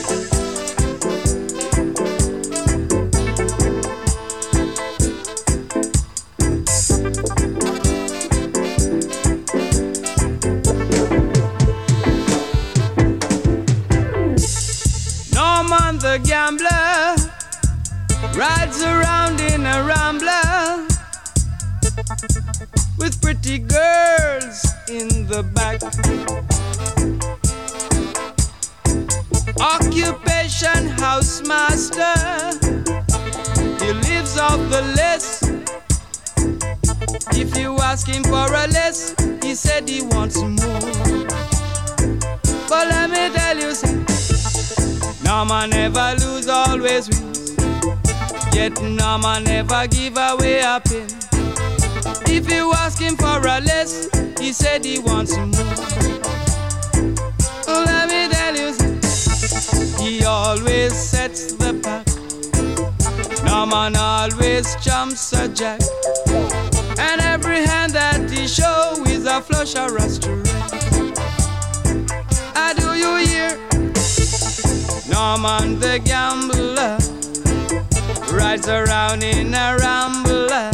Gambler 16.24 17.16
rides 18.34 18.82
around 18.82 19.40
in 19.40 19.66
a 19.66 19.82
rambler 19.84 20.86
with 22.98 23.20
pretty 23.20 23.58
girls 23.58 24.66
in 24.88 25.26
the 25.26 25.42
back. 25.54 25.82
Occupation 29.60 30.88
housemaster, 30.98 32.14
he 33.80 33.92
lives 33.92 34.38
off 34.38 34.60
the 34.70 34.82
list. 34.96 35.44
If 37.34 37.56
you 37.56 37.78
ask 37.78 38.06
him 38.06 38.22
for 38.24 38.46
a 38.54 38.66
less, 38.68 39.14
he 39.42 39.54
said 39.54 39.88
he 39.88 40.02
wants 40.02 40.36
more. 40.40 40.80
But 42.68 42.88
let 42.88 43.10
me 43.10 43.30
tell 43.34 43.58
you, 43.58 43.74
say, 43.74 44.11
Norma 45.24 45.66
never 45.66 46.14
lose, 46.20 46.48
always 46.48 47.08
wins. 47.08 47.56
Yet 48.52 48.80
Norma 48.82 49.40
never 49.40 49.86
give 49.86 50.16
away 50.16 50.60
a 50.60 50.80
pin. 50.84 51.06
If 52.26 52.50
you 52.50 52.72
ask 52.72 53.00
him 53.00 53.16
for 53.16 53.38
a 53.38 53.60
less, 53.60 54.08
he 54.40 54.52
said 54.52 54.84
he 54.84 54.98
wants 54.98 55.36
more. 55.36 55.48
Let 57.66 58.08
me 58.08 58.28
tell 58.32 58.56
you, 58.56 58.72
he 60.02 60.24
always 60.24 60.92
sets 60.94 61.52
the 61.54 61.74
pack. 61.82 62.06
Norman 63.44 63.96
always 63.96 64.76
jumps 64.76 65.32
a 65.32 65.48
jack. 65.48 65.80
And 66.98 67.20
every 67.20 67.64
hand 67.64 67.92
that 67.92 68.30
he 68.30 68.46
show 68.46 68.94
is 69.06 69.26
a 69.26 69.40
flush 69.40 69.76
or 69.76 69.96
a 69.96 70.08
straight. 70.08 70.51
Norman 75.12 75.78
the 75.78 75.98
gambler 75.98 76.96
rides 78.34 78.66
around 78.66 79.22
in 79.22 79.52
a 79.52 79.76
rambler 79.78 80.70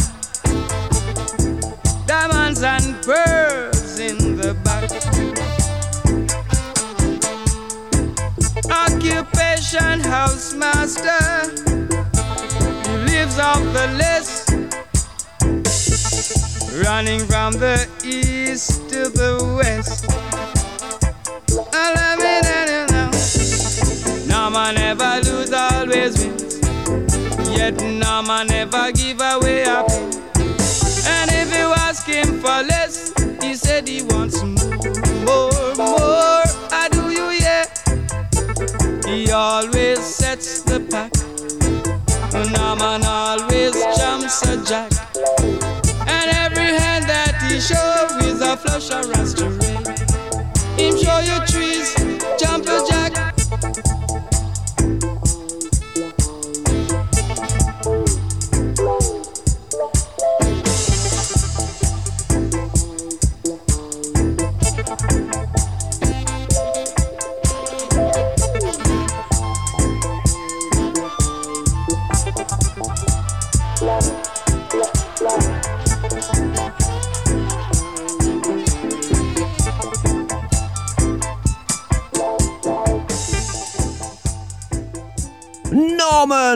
diamonds 2.07 2.63
and 2.63 2.95
pearls 3.03 3.99
in 3.99 4.37
the 4.37 4.53
back. 4.63 4.89
Occupation 8.71 9.99
housemaster, 10.01 11.19
he 12.87 12.93
lives 13.11 13.37
off 13.39 13.61
the 13.77 13.87
list, 14.03 14.51
running 16.85 17.19
from 17.27 17.53
the 17.53 17.87
east 18.03 18.89
to 18.89 19.09
the 19.09 19.55
west. 19.57 20.09
Yet 27.59 27.81
Norma 27.83 28.45
never 28.45 28.89
give 28.93 29.19
away 29.19 29.63
a. 29.63 29.83
And 31.11 31.29
if 31.29 31.51
you 31.51 31.73
ask 31.75 32.05
him 32.07 32.39
for 32.39 32.63
less, 32.63 33.11
he 33.43 33.53
said 33.53 33.85
he 33.85 34.01
wants 34.01 34.41
more, 35.27 35.51
more. 35.75 36.47
I 36.71 36.87
do 36.89 37.09
you, 37.11 37.27
yeah. 37.31 37.65
He 39.05 39.29
always 39.31 39.99
sets 39.99 40.61
the 40.61 40.79
pack. 40.89 41.11
Norman 42.53 43.03
always 43.05 43.75
jumps 43.97 44.41
a 44.43 44.55
jack. 44.63 44.91
And 46.07 46.31
every 46.31 46.71
hand 46.79 47.09
that 47.09 47.35
he 47.43 47.59
shows 47.59 48.23
is 48.23 48.39
a 48.39 48.55
flush 48.55 48.89
or 48.89 49.03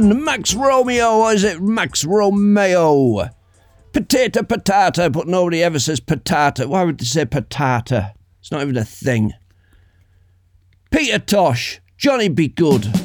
Max 0.01 0.53
Romeo, 0.53 1.19
or 1.19 1.33
is 1.33 1.43
it 1.43 1.61
Max 1.61 2.05
Romeo? 2.05 3.29
Potato, 3.91 4.41
patata, 4.41 5.11
but 5.11 5.27
nobody 5.27 5.63
ever 5.63 5.79
says 5.79 5.99
patata. 5.99 6.65
Why 6.65 6.83
would 6.83 6.97
they 6.97 7.05
say 7.05 7.25
patata? 7.25 8.13
It's 8.39 8.51
not 8.51 8.61
even 8.61 8.77
a 8.77 8.83
thing. 8.83 9.33
Peter 10.91 11.19
Tosh, 11.19 11.79
Johnny 11.97 12.29
B. 12.29 12.47
Goode. 12.47 13.02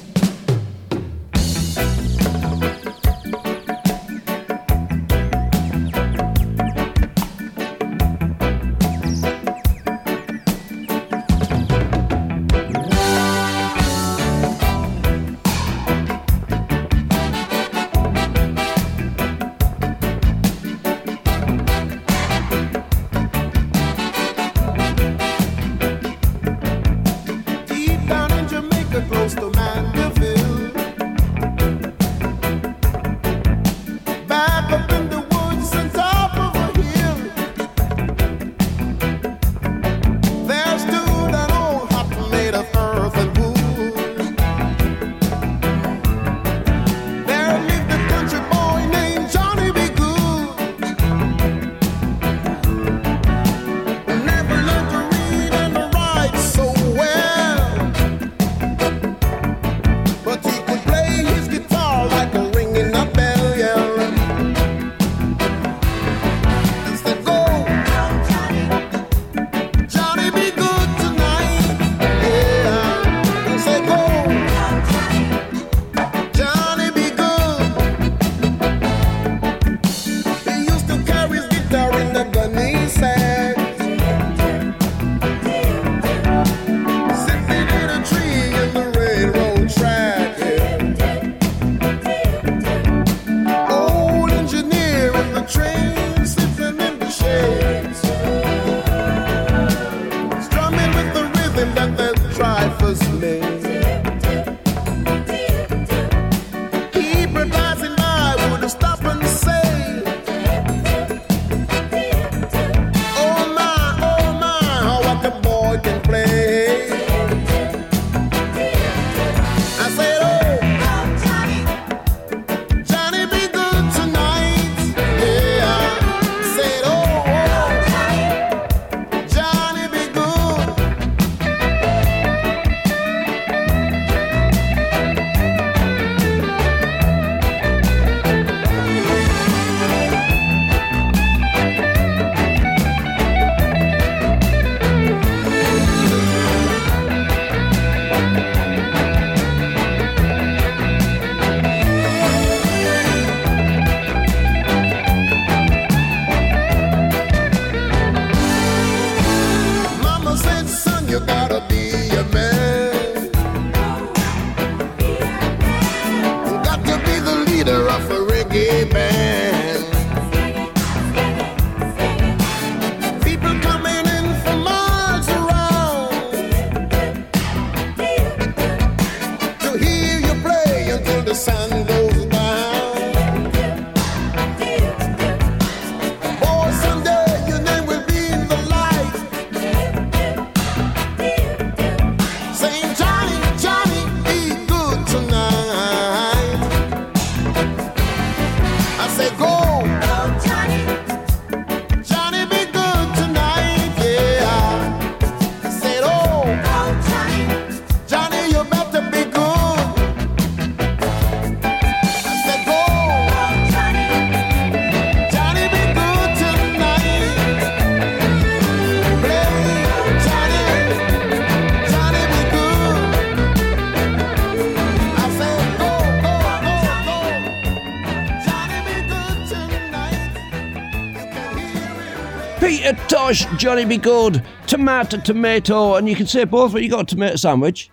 Johnny 233.32 233.84
be 233.84 233.98
good. 233.98 234.42
Tomato, 234.66 235.18
tomato. 235.18 235.96
And 235.96 236.08
you 236.08 236.16
can 236.16 236.26
say 236.26 236.44
both, 236.44 236.72
but 236.72 236.82
you 236.82 236.88
got 236.88 237.02
a 237.02 237.14
tomato 237.14 237.36
sandwich. 237.36 237.90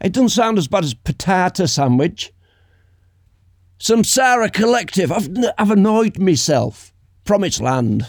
It 0.00 0.12
doesn't 0.12 0.30
sound 0.30 0.58
as 0.58 0.68
bad 0.68 0.84
as 0.84 0.94
potato 0.94 1.66
sandwich. 1.66 2.32
Some 3.78 4.04
Sarah 4.04 4.50
Collective. 4.50 5.12
I've, 5.12 5.28
I've 5.58 5.70
annoyed 5.70 6.18
myself. 6.18 6.92
Promised 7.24 7.60
Land. 7.60 8.06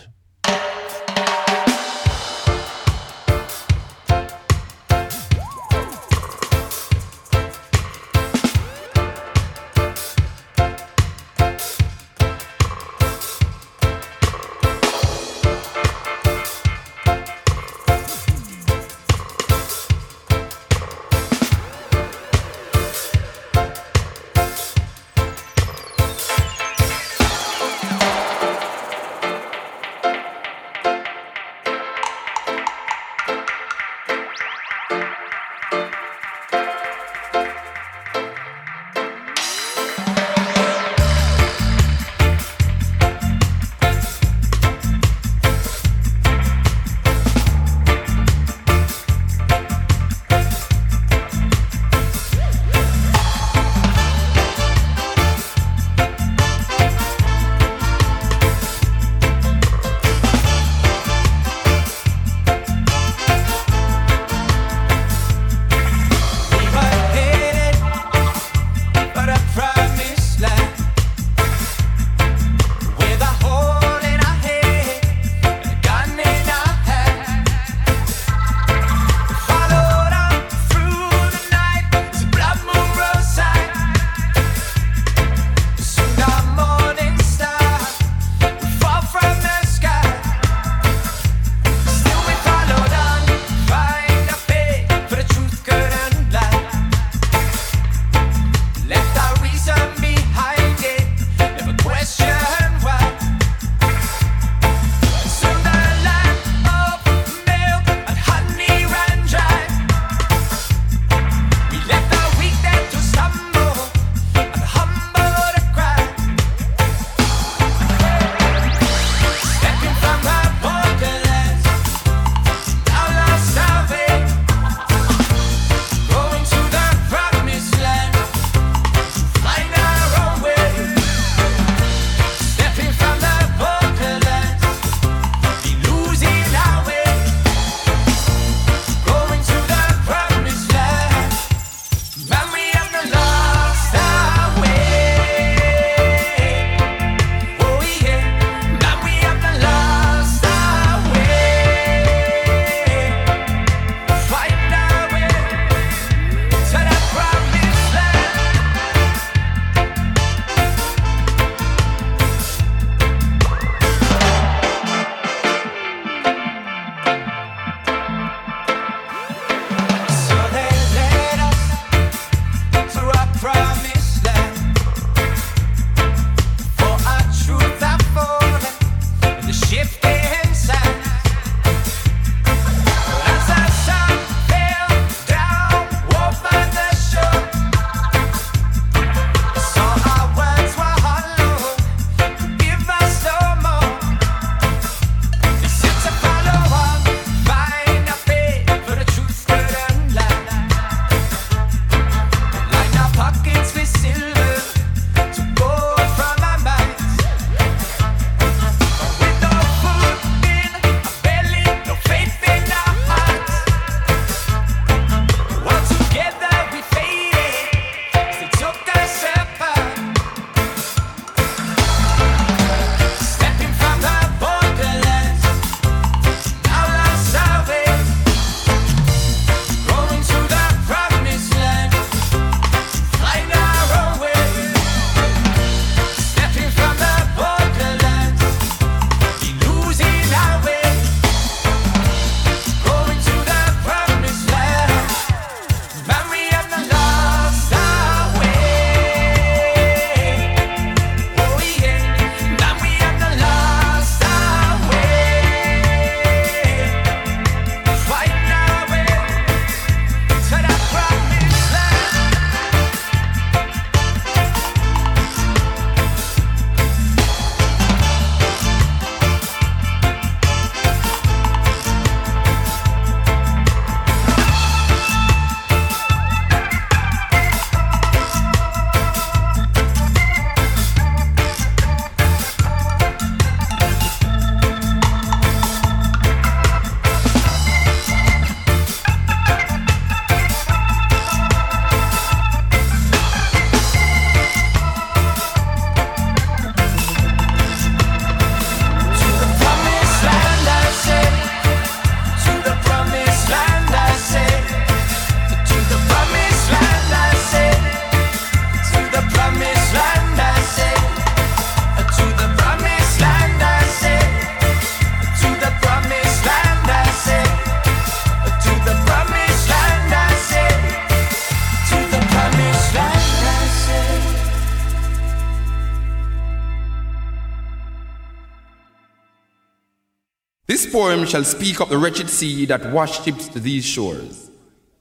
This 330.94 331.02
poem 331.02 331.26
shall 331.26 331.44
speak 331.44 331.80
of 331.82 331.90
the 331.90 331.98
wretched 331.98 332.30
sea 332.30 332.66
that 332.66 332.92
washed 332.92 333.26
ships 333.26 333.48
to 333.48 333.60
these 333.60 333.84
shores, 333.84 334.52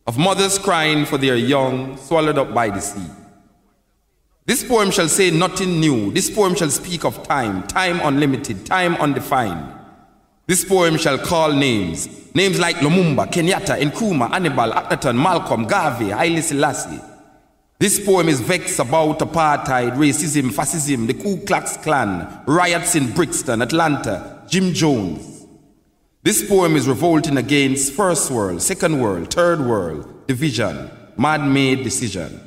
of 0.06 0.16
mothers 0.16 0.58
crying 0.58 1.04
for 1.04 1.18
their 1.18 1.36
young 1.36 1.98
swallowed 1.98 2.38
up 2.38 2.54
by 2.54 2.70
the 2.70 2.80
sea. 2.80 3.10
This 4.46 4.66
poem 4.66 4.90
shall 4.90 5.10
say 5.10 5.30
nothing 5.30 5.80
new. 5.80 6.10
This 6.10 6.30
poem 6.30 6.54
shall 6.54 6.70
speak 6.70 7.04
of 7.04 7.22
time, 7.24 7.66
time 7.66 8.00
unlimited, 8.02 8.64
time 8.64 8.94
undefined. 8.94 9.70
This 10.46 10.64
poem 10.64 10.96
shall 10.96 11.18
call 11.18 11.52
names, 11.52 12.08
names 12.34 12.58
like 12.58 12.76
Lumumba, 12.76 13.30
Kenyatta, 13.30 13.78
Nkrumah, 13.78 14.30
Hannibal, 14.30 14.72
Akhenaton, 14.72 15.22
Malcolm, 15.22 15.66
Garvey, 15.66 16.08
Haile 16.08 16.40
Selassie. 16.40 17.02
This 17.78 18.02
poem 18.02 18.30
is 18.30 18.40
vexed 18.40 18.78
about 18.78 19.18
apartheid, 19.18 19.98
racism, 19.98 20.54
fascism, 20.54 21.06
the 21.06 21.12
Ku 21.12 21.44
Klux 21.44 21.76
Klan, 21.76 22.40
riots 22.46 22.94
in 22.94 23.12
Brixton, 23.12 23.60
Atlanta, 23.60 24.42
Jim 24.48 24.72
Jones. 24.72 25.31
This 26.24 26.48
poem 26.48 26.76
is 26.76 26.86
revolting 26.86 27.36
against 27.36 27.94
first 27.94 28.30
world, 28.30 28.62
second 28.62 29.00
world, 29.00 29.34
third 29.34 29.60
world, 29.60 30.28
division, 30.28 30.88
man-made 31.16 31.82
decision. 31.82 32.40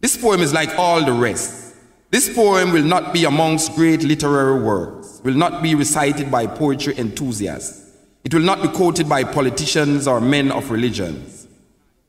This 0.00 0.16
poem 0.16 0.40
is 0.40 0.52
like 0.52 0.76
all 0.76 1.04
the 1.04 1.12
rest. 1.12 1.76
This 2.10 2.34
poem 2.34 2.72
will 2.72 2.82
not 2.82 3.12
be 3.12 3.24
amongst 3.24 3.76
great 3.76 4.02
literary 4.02 4.60
works, 4.60 5.20
will 5.22 5.34
not 5.34 5.62
be 5.62 5.76
recited 5.76 6.28
by 6.28 6.48
poetry 6.48 6.98
enthusiasts. 6.98 7.88
It 8.24 8.34
will 8.34 8.42
not 8.42 8.62
be 8.62 8.68
quoted 8.68 9.08
by 9.08 9.22
politicians 9.22 10.08
or 10.08 10.20
men 10.20 10.50
of 10.50 10.68
religions. 10.72 11.46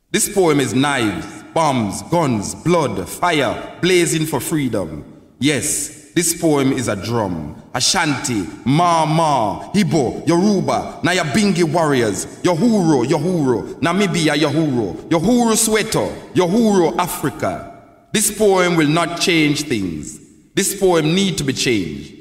This 0.09 0.33
poem 0.33 0.59
is 0.59 0.73
knives, 0.73 1.43
bombs, 1.53 2.01
guns, 2.09 2.55
blood, 2.55 3.07
fire, 3.07 3.77
blazing 3.79 4.25
for 4.25 4.39
freedom. 4.39 5.21
Yes, 5.37 5.98
this 6.15 6.39
poem 6.39 6.71
is 6.71 6.87
a 6.87 6.95
drum. 6.95 7.61
Ashanti, 7.73 8.47
Mau 8.65 9.05
Mau, 9.05 9.71
Igbo, 9.73 10.27
Yoruba, 10.27 10.99
Nyabingi 11.03 11.63
warriors, 11.63 12.25
Uhuru, 12.43 13.05
Uhuru, 13.05 13.79
Namibia, 13.79 14.35
Uhuru, 14.35 14.95
Uhuru 15.09 15.53
Soweto, 15.55 16.11
Uhuru 16.33 16.97
Africa. 16.97 17.83
This 18.11 18.35
poem 18.35 18.75
will 18.75 18.87
not 18.87 19.21
change 19.21 19.63
things. 19.63 20.19
This 20.55 20.79
poem 20.79 21.13
need 21.13 21.37
to 21.37 21.43
be 21.43 21.53
changed. 21.53 22.15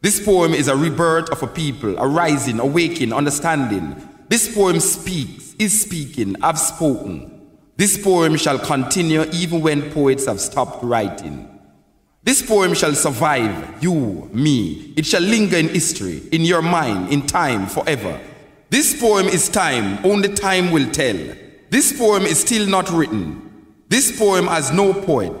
This 0.00 0.18
poem 0.22 0.52
is 0.52 0.66
a 0.66 0.76
rebirth 0.76 1.30
of 1.30 1.42
a 1.44 1.46
people, 1.46 1.96
a 1.98 2.08
rising, 2.08 2.58
awakening, 2.58 3.12
understanding. 3.12 3.96
This 4.28 4.52
poem 4.52 4.80
speaks, 4.80 5.54
is 5.60 5.80
speaking, 5.80 6.34
I've 6.42 6.58
spoken. 6.58 7.28
This 7.76 7.96
poem 8.02 8.36
shall 8.36 8.58
continue 8.58 9.24
even 9.32 9.60
when 9.60 9.92
poets 9.92 10.26
have 10.26 10.40
stopped 10.40 10.82
writing. 10.82 11.51
This 12.24 12.40
poem 12.40 12.72
shall 12.74 12.94
survive 12.94 13.82
you, 13.82 14.30
me. 14.32 14.94
It 14.96 15.04
shall 15.04 15.22
linger 15.22 15.56
in 15.56 15.68
history, 15.68 16.22
in 16.30 16.42
your 16.42 16.62
mind, 16.62 17.12
in 17.12 17.26
time, 17.26 17.66
forever. 17.66 18.20
This 18.70 18.98
poem 19.00 19.26
is 19.26 19.48
time, 19.48 19.98
only 20.04 20.28
time 20.28 20.70
will 20.70 20.88
tell. 20.92 21.18
This 21.70 21.92
poem 21.98 22.22
is 22.22 22.40
still 22.40 22.68
not 22.68 22.90
written. 22.90 23.50
This 23.88 24.16
poem 24.16 24.46
has 24.46 24.70
no 24.70 24.94
poet. 24.94 25.32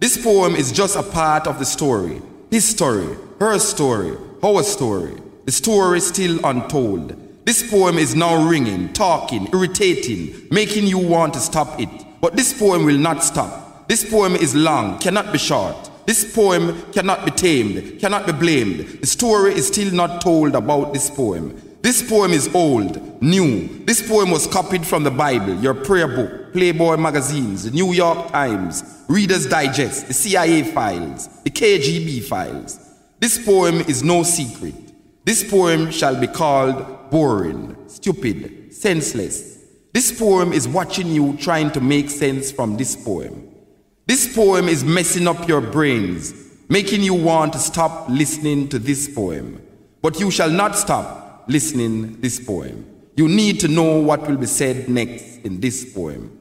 This 0.00 0.22
poem 0.22 0.56
is 0.56 0.72
just 0.72 0.96
a 0.96 1.04
part 1.04 1.46
of 1.46 1.60
the 1.60 1.64
story. 1.64 2.20
His 2.50 2.68
story, 2.68 3.16
her 3.38 3.58
story, 3.60 4.18
our 4.42 4.64
story. 4.64 5.14
The 5.44 5.52
story 5.52 5.98
is 5.98 6.08
still 6.08 6.44
untold. 6.44 7.14
This 7.46 7.62
poem 7.70 7.96
is 7.96 8.16
now 8.16 8.44
ringing, 8.44 8.92
talking, 8.92 9.48
irritating, 9.52 10.48
making 10.50 10.88
you 10.88 10.98
want 10.98 11.34
to 11.34 11.40
stop 11.40 11.80
it. 11.80 11.88
But 12.20 12.34
this 12.34 12.58
poem 12.58 12.84
will 12.84 12.98
not 12.98 13.22
stop. 13.22 13.88
This 13.88 14.08
poem 14.08 14.34
is 14.34 14.54
long, 14.54 14.98
cannot 14.98 15.32
be 15.32 15.38
short. 15.38 15.90
This 16.06 16.34
poem 16.34 16.82
cannot 16.92 17.24
be 17.24 17.30
tamed, 17.30 18.00
cannot 18.00 18.26
be 18.26 18.32
blamed. 18.32 19.00
The 19.00 19.06
story 19.06 19.54
is 19.54 19.68
still 19.68 19.92
not 19.92 20.20
told 20.20 20.54
about 20.54 20.92
this 20.92 21.08
poem. 21.08 21.60
This 21.80 22.02
poem 22.02 22.32
is 22.32 22.54
old, 22.54 23.22
new. 23.22 23.84
This 23.84 24.06
poem 24.06 24.30
was 24.30 24.46
copied 24.46 24.86
from 24.86 25.04
the 25.04 25.10
Bible, 25.10 25.54
your 25.56 25.74
prayer 25.74 26.08
book, 26.08 26.52
Playboy 26.52 26.96
magazines, 26.96 27.64
the 27.64 27.70
New 27.70 27.92
York 27.92 28.30
Times, 28.32 29.02
Reader's 29.08 29.46
Digest, 29.46 30.08
the 30.08 30.14
CIA 30.14 30.62
files, 30.62 31.28
the 31.42 31.50
KGB 31.50 32.24
files. 32.24 32.78
This 33.20 33.42
poem 33.44 33.80
is 33.80 34.02
no 34.02 34.22
secret. 34.22 34.74
This 35.24 35.48
poem 35.48 35.90
shall 35.90 36.18
be 36.20 36.26
called 36.26 37.10
boring, 37.10 37.76
stupid, 37.86 38.74
senseless. 38.74 39.58
This 39.92 40.18
poem 40.18 40.52
is 40.52 40.68
watching 40.68 41.06
you 41.08 41.36
trying 41.38 41.70
to 41.70 41.80
make 41.80 42.10
sense 42.10 42.50
from 42.52 42.76
this 42.76 42.94
poem. 42.96 43.53
This 44.06 44.34
poem 44.34 44.68
is 44.68 44.84
messing 44.84 45.26
up 45.26 45.48
your 45.48 45.62
brains, 45.62 46.34
making 46.68 47.02
you 47.02 47.14
want 47.14 47.54
to 47.54 47.58
stop 47.58 48.06
listening 48.10 48.68
to 48.68 48.78
this 48.78 49.08
poem. 49.08 49.62
But 50.02 50.20
you 50.20 50.30
shall 50.30 50.50
not 50.50 50.76
stop 50.76 51.44
listening 51.48 52.20
this 52.20 52.38
poem. 52.38 52.84
You 53.16 53.28
need 53.28 53.60
to 53.60 53.68
know 53.68 54.00
what 54.00 54.28
will 54.28 54.36
be 54.36 54.46
said 54.46 54.90
next 54.90 55.38
in 55.38 55.60
this 55.60 55.90
poem. 55.94 56.38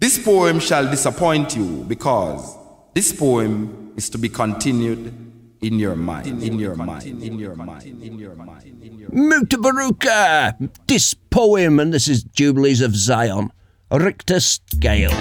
This 0.00 0.18
poem 0.22 0.60
shall 0.60 0.90
disappoint 0.90 1.54
you 1.54 1.84
because 1.86 2.56
this 2.94 3.12
poem 3.12 3.92
is 3.96 4.08
to 4.08 4.18
be 4.18 4.30
continued 4.30 5.12
in 5.60 5.78
your 5.78 5.96
mind, 5.96 6.42
in 6.42 6.58
your 6.58 6.74
mind, 6.74 7.22
in 7.22 7.38
your 7.38 7.54
mind, 7.54 8.02
in 8.02 8.18
your 8.18 8.34
mind. 8.34 8.62
Mutabaruka! 9.12 10.70
This 10.86 11.12
poem, 11.12 11.80
and 11.80 11.92
this 11.92 12.08
is 12.08 12.24
Jubilees 12.24 12.80
of 12.80 12.96
Zion. 12.96 13.52
Richter 13.90 14.40
scale. 14.40 15.12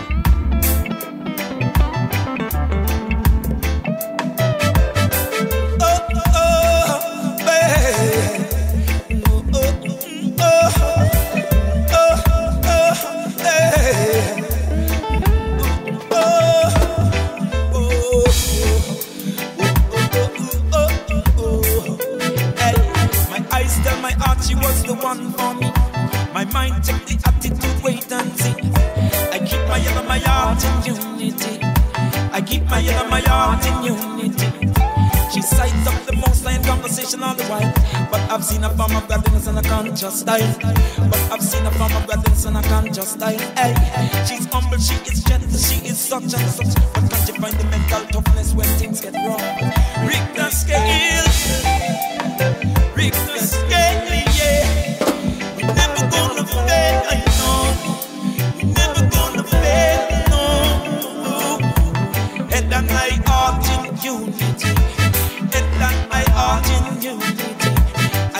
My 33.14 33.22
heart 33.30 33.64
in 33.68 33.94
unity. 33.94 34.74
She 35.32 35.44
sides 35.44 35.86
up 35.86 36.04
the 36.08 36.16
most 36.16 36.44
line 36.44 36.64
conversation 36.64 37.22
all 37.22 37.36
the 37.36 37.44
while. 37.44 37.72
But 38.10 38.22
I've 38.32 38.44
seen 38.44 38.64
a 38.64 38.72
form 38.72 38.96
of 38.96 39.08
godliness 39.08 39.46
and 39.46 39.60
a 39.60 39.62
conscious 39.62 40.22
style. 40.22 40.56
But 40.98 41.22
I've 41.32 41.44
seen 41.44 41.64
a 41.64 41.70
form 41.78 41.94
of 41.94 42.08
godliness 42.08 42.46
and 42.46 42.58
a 42.58 42.64
conscious 42.64 43.12
style. 43.12 43.38
Hey, 43.54 43.76
she's 44.26 44.48
humble, 44.52 44.80
she 44.80 44.96
is 45.12 45.24
gentle, 45.26 45.60
she 45.60 45.86
is 45.86 46.00
such 46.00 46.24
and 46.24 46.50
such. 46.58 46.74
But 46.96 47.12
can't 47.12 47.28
you 47.28 47.36
find 47.36 47.54
the 47.54 47.66
mental 47.66 48.04
toughness 48.08 48.56
when 48.56 48.66
things 48.82 49.00
get 49.00 49.14
wrong? 49.14 49.42
Richter 50.10 50.50
scale. 50.50 51.30
The 52.98 53.38
scale, 53.38 54.23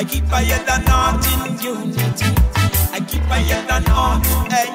I 0.04 0.06
keep 0.06 0.26
head 0.26 0.68
and 0.68 0.90
heart 0.90 1.26
in 1.32 1.58
unity. 1.64 2.26
I 2.92 3.00
keep 3.00 3.22
head 3.22 3.72
and 3.72 3.88
heart, 3.88 4.26
hey. 4.52 4.68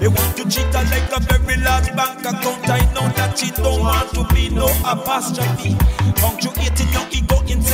They 0.00 0.08
want 0.08 0.36
to 0.36 0.42
treat 0.44 0.74
her 0.74 0.84
like 0.90 1.12
a 1.14 1.20
very 1.20 1.56
large 1.62 1.94
bank 1.94 2.20
account. 2.20 2.68
I 2.68 2.80
know 2.94 3.08
that 3.14 3.38
she 3.38 3.52
don't 3.52 3.80
want 3.80 4.10
to 4.14 4.24
be 4.34 4.48
no 4.48 4.66
apostrophe. 4.84 5.76
Punctuating 6.16 6.92
your 6.92 7.06
ego 7.12 7.40
incessantly. 7.42 7.65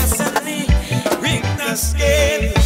Ring 1.72 2.61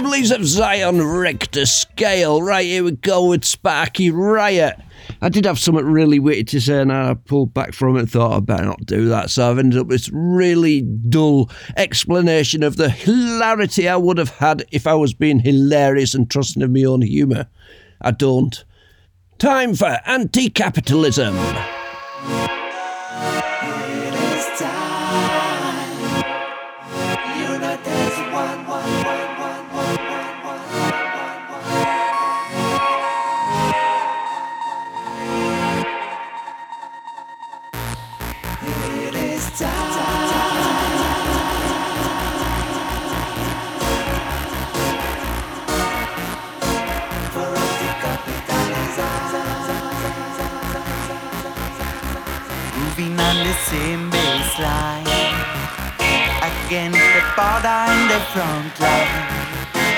Jubilees 0.00 0.30
of 0.30 0.46
Zion 0.46 1.02
Richter 1.02 1.66
scale. 1.66 2.40
Right, 2.40 2.64
here 2.64 2.84
we 2.84 2.92
go 2.92 3.28
with 3.28 3.44
Sparky 3.44 4.10
Riot. 4.10 4.80
I 5.20 5.28
did 5.28 5.44
have 5.44 5.58
something 5.58 5.84
really 5.84 6.18
witty 6.18 6.44
to 6.44 6.60
say, 6.62 6.80
and 6.80 6.90
I 6.90 7.12
pulled 7.12 7.52
back 7.52 7.74
from 7.74 7.96
it 7.96 8.00
and 8.00 8.10
thought 8.10 8.34
I'd 8.34 8.46
better 8.46 8.64
not 8.64 8.86
do 8.86 9.10
that. 9.10 9.28
So 9.28 9.50
I've 9.50 9.58
ended 9.58 9.78
up 9.78 9.88
with 9.88 9.98
this 9.98 10.10
really 10.10 10.80
dull 10.80 11.50
explanation 11.76 12.62
of 12.62 12.76
the 12.76 12.88
hilarity 12.88 13.90
I 13.90 13.96
would 13.96 14.16
have 14.16 14.30
had 14.30 14.64
if 14.72 14.86
I 14.86 14.94
was 14.94 15.12
being 15.12 15.40
hilarious 15.40 16.14
and 16.14 16.30
trusting 16.30 16.62
of 16.62 16.70
my 16.70 16.84
own 16.84 17.02
humour. 17.02 17.46
I 18.00 18.12
don't. 18.12 18.64
Time 19.36 19.74
for 19.74 19.98
anti 20.06 20.48
capitalism. 20.48 21.36
Same 53.70 54.10
baseline. 54.10 55.06
Against 56.42 56.98
the 57.14 57.22
border 57.38 57.80
in 57.94 58.02
the 58.10 58.20
front 58.34 58.74
line. 58.82 59.14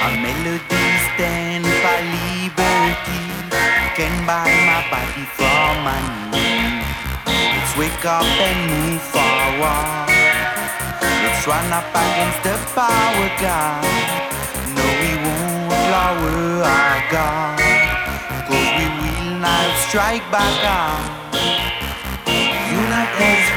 Our 0.05 0.15
melodies 0.21 1.03
stand 1.17 1.65
for 1.81 1.99
liberty. 2.13 3.25
Can 3.97 4.15
buy 4.27 4.49
my 4.69 4.81
body 4.89 5.27
for 5.37 5.69
money 5.85 6.81
Let's 7.29 7.77
wake 7.77 8.05
up 8.07 8.25
and 8.25 8.61
move 8.73 9.03
forward. 9.13 10.09
Let's 11.23 11.47
run 11.47 11.69
up 11.73 11.89
against 11.93 12.41
the 12.43 12.57
power 12.73 13.29
god 13.37 13.85
No, 14.75 14.85
we 15.01 15.13
won't 15.25 15.77
lower 15.93 16.65
our 16.65 16.99
guard. 17.13 17.61
Cause 18.49 18.69
we 18.79 18.87
will 19.01 19.39
not 19.45 19.69
strike 19.85 20.25
back 20.33 20.57
out 20.65 21.23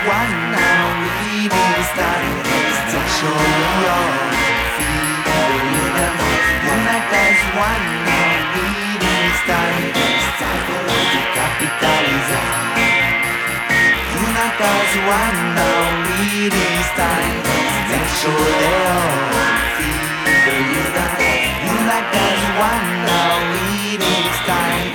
One 0.06 0.38
now, 0.53 0.86
we 1.02 1.49
need 1.49 1.49
to 1.49 1.82
start 1.90 2.22
Make 2.45 3.10
sure 3.18 3.41
we 3.41 3.90
all 3.90 4.14
feel 4.77 5.18
the 5.26 5.41
Unite 6.61 7.10
as 7.26 7.41
one 7.57 7.86
now, 8.06 8.30
we 8.53 8.69
need 9.02 9.02
to 9.02 9.34
start 9.41 9.82
Anti-capitalism 11.02 12.45
Unite 14.14 14.61
as 14.61 14.94
one 15.10 15.40
now, 15.57 16.06
we 16.06 16.22
need 16.22 16.53
to 16.53 16.86
start 16.94 17.26
Make 17.90 18.10
sure 18.22 18.45
they 18.61 18.77
all 18.94 19.26
feel 19.73 20.06
the 20.45 20.53
rhythm 20.69 21.18
Unite 21.65 22.14
one 22.61 22.88
now, 23.10 23.41
we 23.57 23.98
need 23.98 24.06
to 24.06 24.94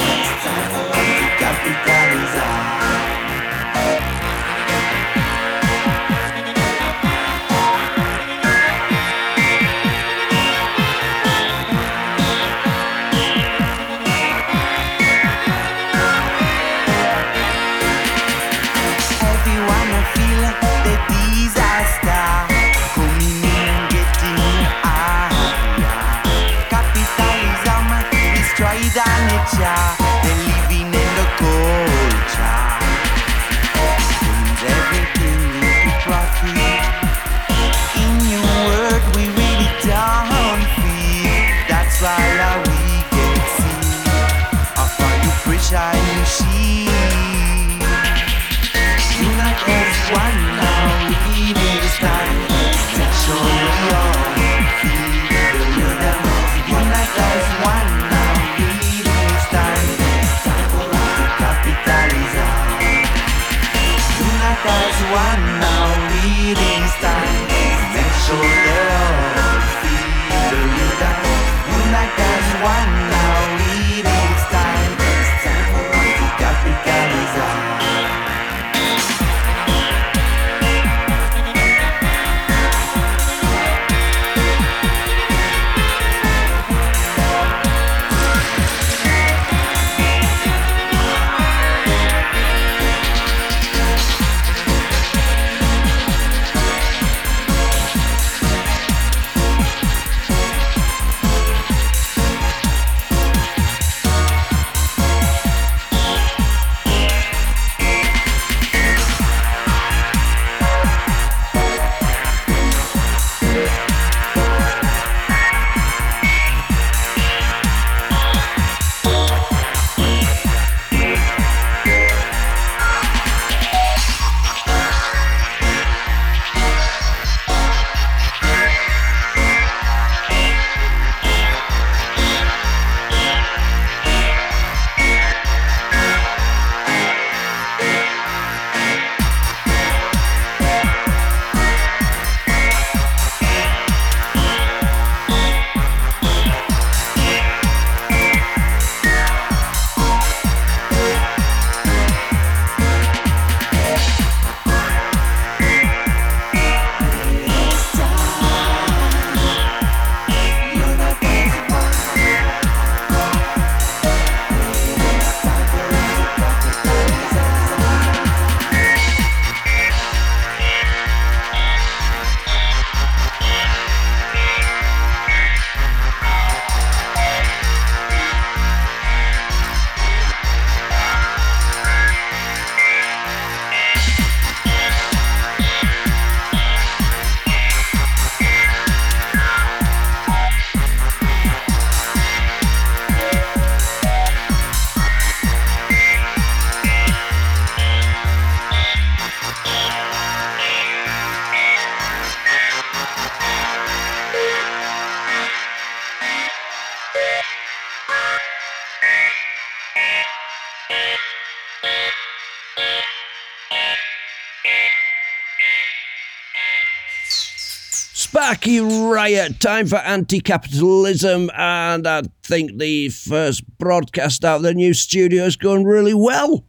Sparky 218.61 218.81
Riot, 218.81 219.59
time 219.59 219.87
for 219.87 219.97
anti 219.97 220.39
capitalism, 220.39 221.51
and 221.57 222.07
I 222.07 222.24
think 222.43 222.77
the 222.77 223.09
first 223.09 223.65
broadcast 223.78 224.45
out 224.45 224.57
of 224.57 224.62
the 224.65 224.74
new 224.74 224.93
studio 224.93 225.45
is 225.45 225.57
going 225.57 225.85
really 225.85 226.12
well. 226.12 226.66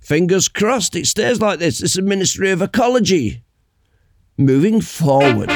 Fingers 0.00 0.48
crossed 0.48 0.96
it 0.96 1.06
stays 1.06 1.38
like 1.38 1.58
this. 1.58 1.80
This 1.80 1.98
is 1.98 2.02
Ministry 2.02 2.50
of 2.50 2.62
Ecology. 2.62 3.44
Moving 4.38 4.80
forward. 4.80 5.50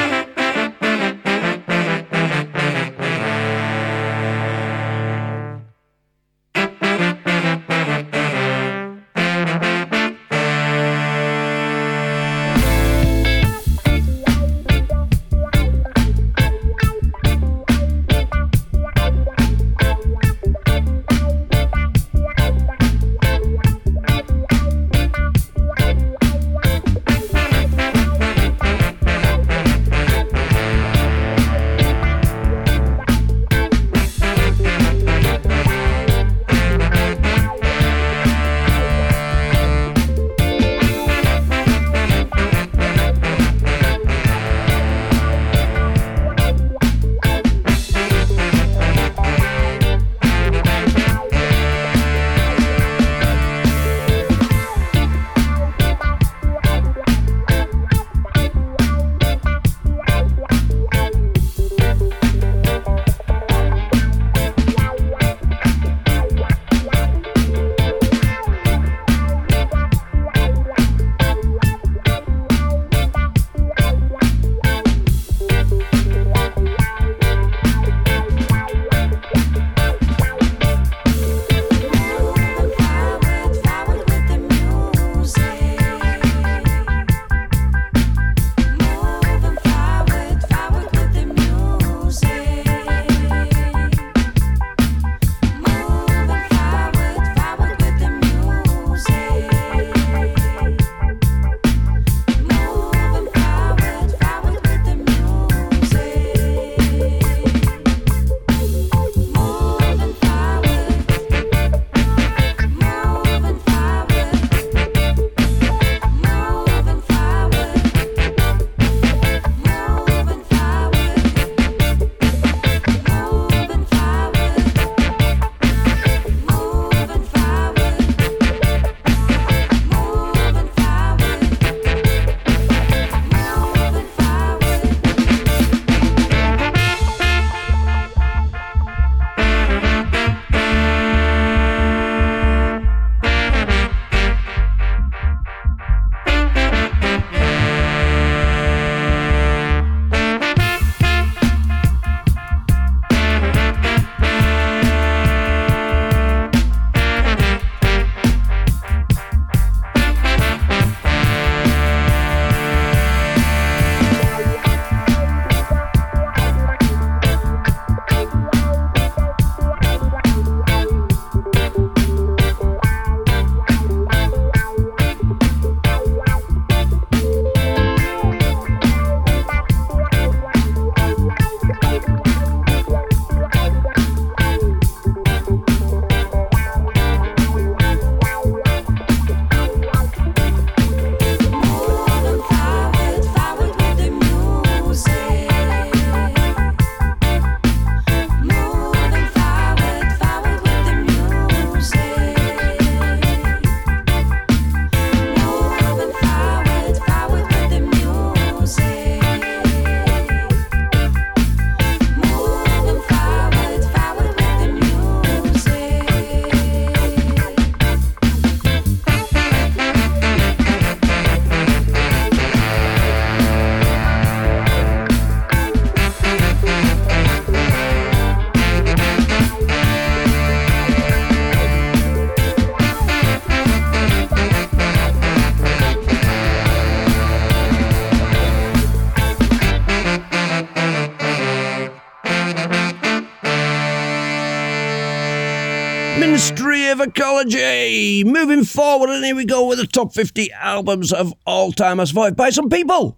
Moving 247.43 248.63
forward, 248.63 249.09
and 249.09 249.25
here 249.25 249.35
we 249.35 249.45
go 249.45 249.67
with 249.67 249.79
the 249.79 249.87
top 249.87 250.13
50 250.13 250.51
albums 250.53 251.11
of 251.11 251.33
all 251.45 251.71
time 251.71 251.99
as 251.99 252.11
voted 252.11 252.35
by 252.35 252.51
some 252.51 252.69
people. 252.69 253.17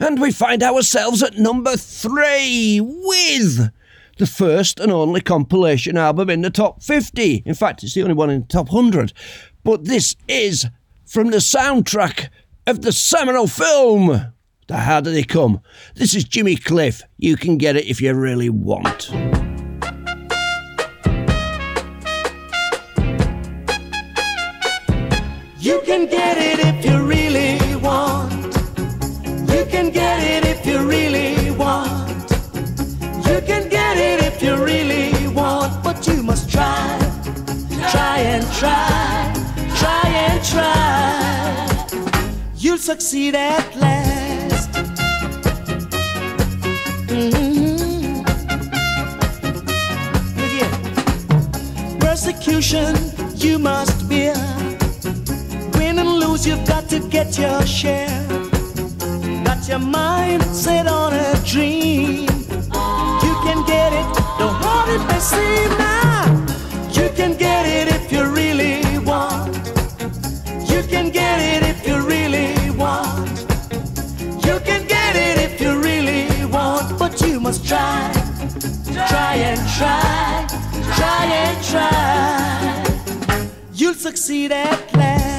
And 0.00 0.20
we 0.20 0.32
find 0.32 0.62
ourselves 0.62 1.22
at 1.22 1.36
number 1.36 1.76
three 1.76 2.80
with 2.80 3.70
the 4.16 4.26
first 4.26 4.80
and 4.80 4.90
only 4.90 5.20
compilation 5.20 5.98
album 5.98 6.30
in 6.30 6.40
the 6.40 6.50
top 6.50 6.82
50. 6.82 7.42
In 7.44 7.54
fact, 7.54 7.82
it's 7.82 7.94
the 7.94 8.02
only 8.02 8.14
one 8.14 8.30
in 8.30 8.40
the 8.40 8.46
top 8.46 8.72
100. 8.72 9.12
But 9.64 9.84
this 9.84 10.16
is 10.28 10.66
from 11.04 11.30
the 11.30 11.38
soundtrack 11.38 12.28
of 12.66 12.82
the 12.82 12.92
seminal 12.92 13.46
film, 13.46 14.32
The 14.66 14.76
Harder 14.78 15.10
They 15.10 15.24
Come. 15.24 15.60
This 15.94 16.14
is 16.14 16.24
Jimmy 16.24 16.56
Cliff. 16.56 17.02
You 17.18 17.36
can 17.36 17.58
get 17.58 17.76
it 17.76 17.86
if 17.86 18.00
you 18.00 18.14
really 18.14 18.50
want. 18.50 19.10
If 34.40 34.44
you 34.44 34.54
really 34.64 35.26
want, 35.34 35.82
but 35.82 36.06
you 36.06 36.22
must 36.22 36.48
try. 36.48 36.98
Try 37.90 38.18
and 38.18 38.44
try, 38.52 39.32
try 39.76 40.04
and 40.06 40.44
try. 40.44 41.96
You'll 42.56 42.78
succeed 42.78 43.34
at 43.34 43.66
last. 43.76 44.70
Mhm. 47.08 48.24
Yeah. 50.58 50.72
Persecution 51.98 52.94
you 53.34 53.58
must 53.58 54.08
bear. 54.08 54.36
Win 55.74 55.98
and 55.98 56.12
lose, 56.22 56.46
you've 56.46 56.64
got 56.64 56.88
to 56.90 57.00
get 57.00 57.36
your 57.38 57.66
share. 57.66 58.22
Got 59.44 59.68
your 59.68 59.80
mind 59.80 60.44
set 60.54 60.86
on 60.86 61.12
a 61.12 61.34
dream. 61.44 62.37
It 64.88 65.02
may 65.06 65.20
seem 65.20 65.70
now. 65.78 66.24
You 66.90 67.08
can 67.14 67.36
get 67.36 67.66
it 67.66 67.88
if 67.96 68.10
you 68.12 68.24
really 68.24 68.98
want. 68.98 69.56
You 70.70 70.82
can 70.82 71.10
get 71.10 71.38
it 71.52 71.62
if 71.72 71.86
you 71.86 71.96
really 72.06 72.70
want. 72.70 73.28
You 74.46 74.56
can 74.60 74.86
get 74.86 75.12
it 75.16 75.36
if 75.46 75.60
you 75.60 75.78
really 75.80 76.44
want, 76.46 76.98
but 76.98 77.20
you 77.20 77.40
must 77.40 77.66
try. 77.66 78.10
Try 79.12 79.34
and 79.50 79.60
try, 79.78 80.46
try 80.96 81.24
and 81.44 81.56
try. 81.64 82.84
You'll 83.74 83.94
succeed 83.94 84.52
at 84.52 84.94
last. 84.94 85.37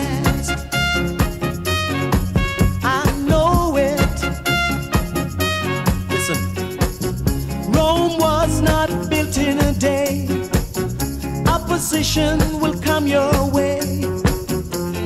Opposition 11.79 12.59
will 12.59 12.77
come 12.81 13.07
your 13.07 13.31
way. 13.51 13.79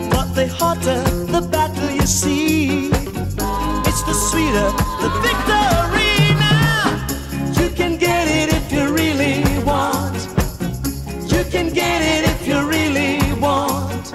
But 0.09 0.33
the 0.33 0.47
hotter 0.57 1.03
the 1.31 1.47
battle 1.51 1.91
you 1.91 2.07
see, 2.07 2.87
it's 3.87 4.01
the 4.09 4.13
sweeter 4.27 4.71
the 5.03 5.09
victory 5.21 6.33
now. 6.33 6.89
You 7.61 7.69
can 7.69 7.95
get 7.97 8.27
it 8.27 8.55
if 8.55 8.71
you 8.71 8.91
really 8.91 9.43
want. 9.63 10.17
You 11.31 11.43
can 11.43 11.71
get 11.71 12.01
it 12.01 12.27
if 12.33 12.47
you 12.47 12.67
really 12.67 13.21
want. 13.39 14.07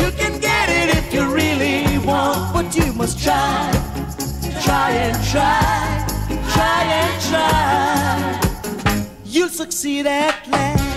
You 0.00 0.10
can 0.18 0.40
get 0.40 0.68
it 0.68 0.96
if 0.98 1.14
you 1.14 1.32
really 1.32 1.96
want, 2.04 2.54
but 2.54 2.74
you 2.74 2.92
must 2.92 3.22
try. 3.22 3.70
Try 4.64 4.90
and 4.90 5.16
try, 5.30 6.06
try 6.54 6.82
and 7.02 7.22
try. 7.30 9.04
You'll 9.24 9.48
succeed 9.48 10.08
at 10.08 10.48
last. 10.48 10.91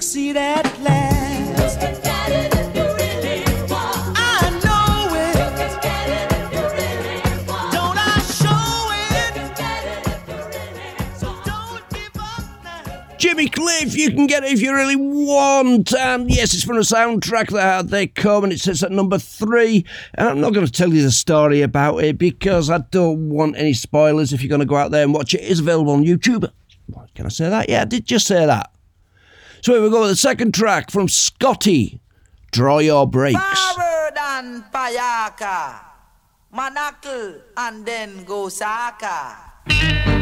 Succeed 0.00 0.36
at 0.36 0.64
last. 0.80 1.78
I 4.16 4.50
know 4.62 5.16
it. 5.16 5.34
Don't 7.72 7.98
I 7.98 8.20
show 8.22 8.92
it? 13.10 13.18
Jimmy 13.18 13.48
Cliff, 13.48 13.96
you 13.96 14.12
can 14.12 14.28
get 14.28 14.44
it 14.44 14.52
if 14.52 14.62
you 14.62 14.72
really 14.72 14.94
want. 14.94 15.92
And 15.92 16.30
yes, 16.30 16.54
it's 16.54 16.62
from 16.62 16.76
a 16.76 16.82
soundtrack 16.82 17.50
that 17.50 17.62
had 17.62 17.88
they 17.88 18.06
come, 18.06 18.44
and 18.44 18.52
it 18.52 18.60
says 18.60 18.84
at 18.84 18.92
number 18.92 19.18
three. 19.18 19.84
And 20.14 20.28
I'm 20.28 20.40
not 20.40 20.54
going 20.54 20.64
to 20.64 20.70
tell 20.70 20.94
you 20.94 21.02
the 21.02 21.10
story 21.10 21.62
about 21.62 22.04
it 22.04 22.18
because 22.18 22.70
I 22.70 22.78
don't 22.92 23.30
want 23.30 23.56
any 23.56 23.74
spoilers. 23.74 24.32
If 24.32 24.42
you're 24.42 24.48
going 24.48 24.60
to 24.60 24.64
go 24.64 24.76
out 24.76 24.92
there 24.92 25.02
and 25.02 25.12
watch 25.12 25.34
it, 25.34 25.40
it 25.40 25.48
is 25.48 25.58
available 25.58 25.90
on 25.90 26.04
YouTube. 26.04 26.48
Can 27.16 27.26
I 27.26 27.30
say 27.30 27.50
that? 27.50 27.68
Yeah, 27.68 27.82
I 27.82 27.84
did 27.84 28.06
just 28.06 28.28
say 28.28 28.46
that. 28.46 28.70
So 29.62 29.72
here 29.72 29.82
we 29.82 29.90
go 29.90 30.02
with 30.02 30.10
the 30.10 30.16
second 30.16 30.54
track 30.54 30.90
from 30.90 31.08
Scotty. 31.08 32.00
Draw 32.52 32.78
your 32.78 33.06
brakes. 33.06 33.38
And 34.30 34.62
Payaka, 34.72 35.80
and 37.56 37.84
then 37.86 38.24
Gosaka. 38.24 39.36
Stop 39.68 40.17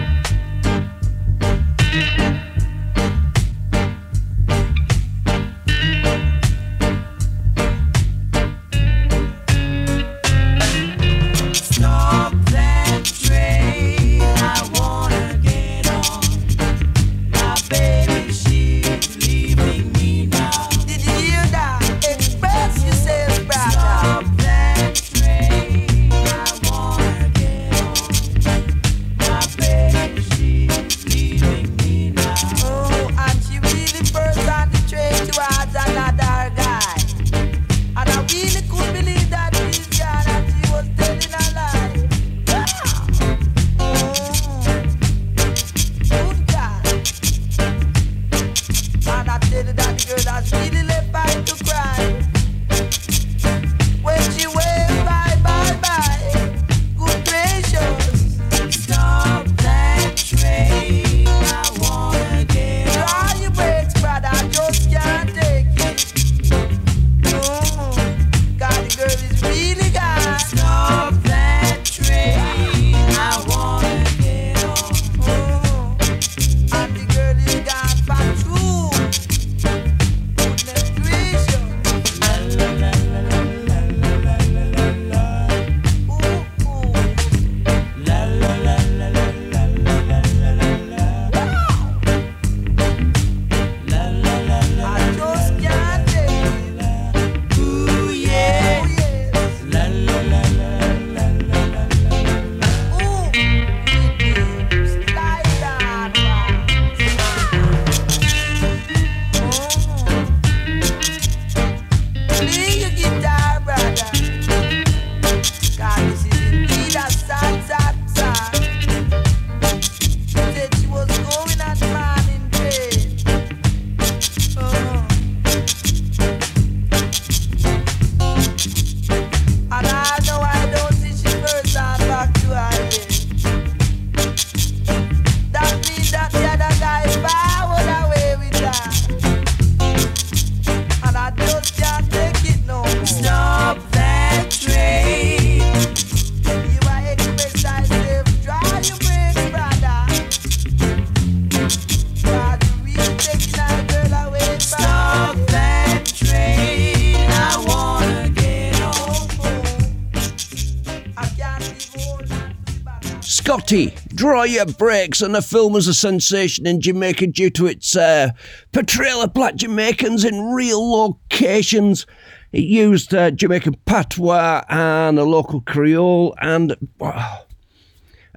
Draw 163.67 164.45
Your 164.45 164.67
Brakes, 164.67 165.21
and 165.23 165.35
the 165.35 165.43
film 165.43 165.73
was 165.73 165.89
a 165.89 165.95
sensation 165.95 166.69
in 166.69 166.81
Jamaica 166.81 167.27
due 167.27 167.51
to 167.51 167.67
its 167.67 167.97
uh, 167.97 168.31
portrayal 168.73 169.23
of 169.23 169.35
black 169.35 169.57
Jamaicans 169.57 170.25
in 170.25 170.53
real 170.53 170.89
locations. 170.89 172.07
It 172.53 172.63
used 172.63 173.13
uh, 173.13 173.33
Jamaican 173.33 173.75
patois 173.85 174.63
and 174.69 175.19
a 175.19 175.25
local 175.25 175.63
Creole, 175.63 176.37
and 176.41 176.77
wow. 177.01 177.45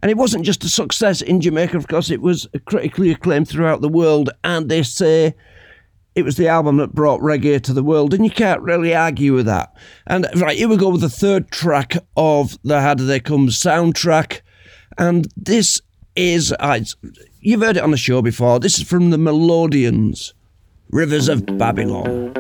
And 0.02 0.10
it 0.10 0.18
wasn't 0.18 0.46
just 0.46 0.64
a 0.64 0.70
success 0.70 1.22
in 1.22 1.42
Jamaica, 1.42 1.78
of 1.78 1.88
course, 1.88 2.10
it 2.10 2.22
was 2.22 2.48
critically 2.66 3.12
acclaimed 3.12 3.48
throughout 3.48 3.82
the 3.82 3.90
world. 3.90 4.32
And 4.44 4.68
they 4.68 4.82
say 4.82 5.36
it 6.16 6.24
was 6.24 6.38
the 6.38 6.48
album 6.48 6.78
that 6.78 6.96
brought 6.96 7.22
reggae 7.22 7.62
to 7.62 7.74
the 7.74 7.84
world, 7.84 8.16
and 8.16 8.26
you 8.26 8.32
can't 8.32 8.62
really 8.62 8.96
argue 8.96 9.36
with 9.36 9.46
that. 9.46 9.76
And 10.08 10.26
right, 10.38 10.58
here 10.58 10.70
we 10.70 10.78
go 10.78 10.90
with 10.90 11.02
the 11.02 11.10
third 11.10 11.52
track 11.52 11.98
of 12.18 12.58
the 12.64 12.82
Harder 12.82 13.04
They 13.04 13.20
Come 13.20 13.50
soundtrack. 13.50 14.42
And 15.00 15.28
this 15.38 15.82
is, 16.16 16.52
it's- 16.60 16.96
you've 17.42 17.62
heard 17.62 17.78
it 17.78 17.84
on 17.84 17.92
the 17.92 17.98
show 17.98 18.22
before, 18.22 18.60
this 18.60 18.78
is 18.78 18.84
from 18.88 19.10
the 19.12 19.18
Melodians, 19.18 20.34
Rivers 20.92 21.30
of 21.30 21.46
Babylon. 21.58 22.34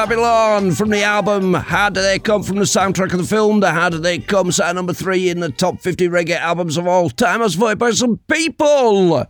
Babylon 0.00 0.72
from 0.72 0.88
the 0.88 1.02
album 1.02 1.52
Harder 1.52 2.00
They 2.00 2.18
Come 2.18 2.42
from 2.42 2.56
the 2.56 2.62
soundtrack 2.62 3.12
of 3.12 3.18
the 3.18 3.24
film 3.24 3.60
The 3.60 3.70
Harder 3.70 3.98
They 3.98 4.18
Come 4.18 4.50
sat 4.50 4.74
number 4.74 4.94
three 4.94 5.28
in 5.28 5.40
the 5.40 5.50
top 5.50 5.82
50 5.82 6.08
reggae 6.08 6.38
albums 6.38 6.78
of 6.78 6.86
all 6.86 7.10
time 7.10 7.42
as 7.42 7.54
voted 7.54 7.78
by 7.78 7.90
some 7.90 8.18
people. 8.26 9.26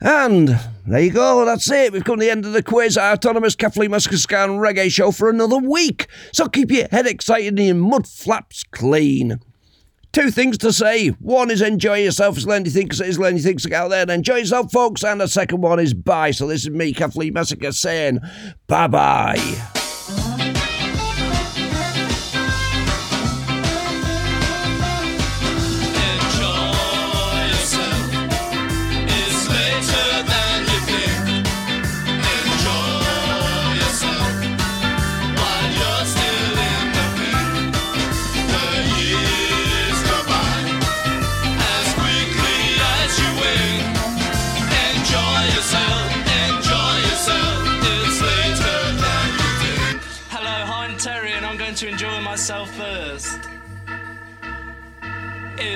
And 0.00 0.60
there 0.86 1.00
you 1.00 1.10
go, 1.10 1.44
that's 1.44 1.68
it. 1.72 1.92
We've 1.92 2.04
come 2.04 2.20
to 2.20 2.24
the 2.24 2.30
end 2.30 2.44
of 2.44 2.52
the 2.52 2.62
quiz, 2.62 2.96
our 2.96 3.14
autonomous 3.14 3.56
Catflea 3.56 3.88
Massacre 3.88 4.16
Ska 4.16 4.44
and 4.44 4.60
reggae 4.60 4.92
show 4.92 5.10
for 5.10 5.28
another 5.28 5.58
week. 5.58 6.06
So 6.32 6.46
keep 6.46 6.70
your 6.70 6.86
head 6.92 7.08
excited 7.08 7.58
and 7.58 7.66
your 7.66 7.74
mud 7.74 8.06
flaps 8.06 8.62
clean 8.62 9.40
two 10.14 10.30
things 10.30 10.56
to 10.58 10.72
say. 10.72 11.08
One 11.08 11.50
is 11.50 11.60
enjoy 11.60 11.98
yourself 11.98 12.38
as 12.38 12.46
Lenny 12.46 12.70
thinks 12.70 13.00
it 13.00 13.08
is 13.08 13.18
Lenny 13.18 13.40
thinks 13.40 13.70
out 13.70 13.88
there 13.88 14.02
and 14.02 14.10
enjoy 14.10 14.36
yourself, 14.36 14.72
folks. 14.72 15.04
And 15.04 15.20
the 15.20 15.28
second 15.28 15.60
one 15.60 15.80
is 15.80 15.92
bye. 15.92 16.30
So 16.30 16.46
this 16.46 16.62
is 16.62 16.70
me, 16.70 16.94
Catflea 16.94 17.32
Massacre, 17.32 17.72
saying 17.72 18.20
bye 18.66 18.86
bye. 18.86 19.83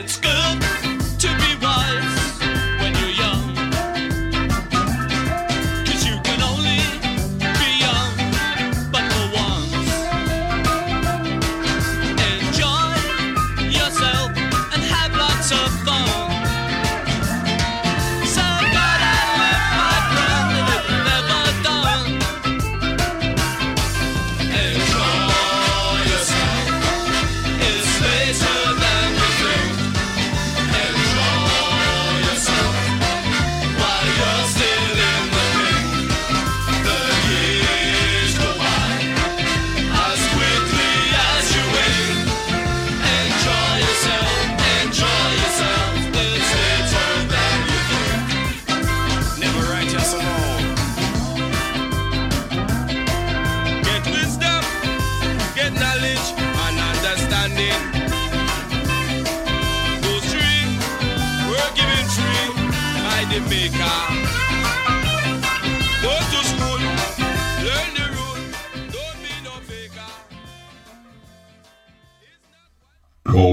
It's 0.09 0.17
good. 0.17 0.48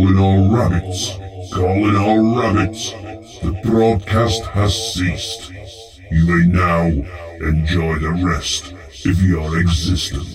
Calling 0.06 0.20
all 0.20 0.56
rabbits! 0.56 1.18
Calling 1.52 1.96
all 1.96 2.40
rabbits! 2.40 2.92
The 3.42 3.60
broadcast 3.64 4.44
has 4.44 4.94
ceased. 4.94 5.52
You 6.12 6.28
may 6.28 6.46
now 6.46 6.86
enjoy 7.42 7.96
the 7.96 8.12
rest 8.24 8.72
of 9.08 9.20
your 9.24 9.60
existence. 9.60 10.35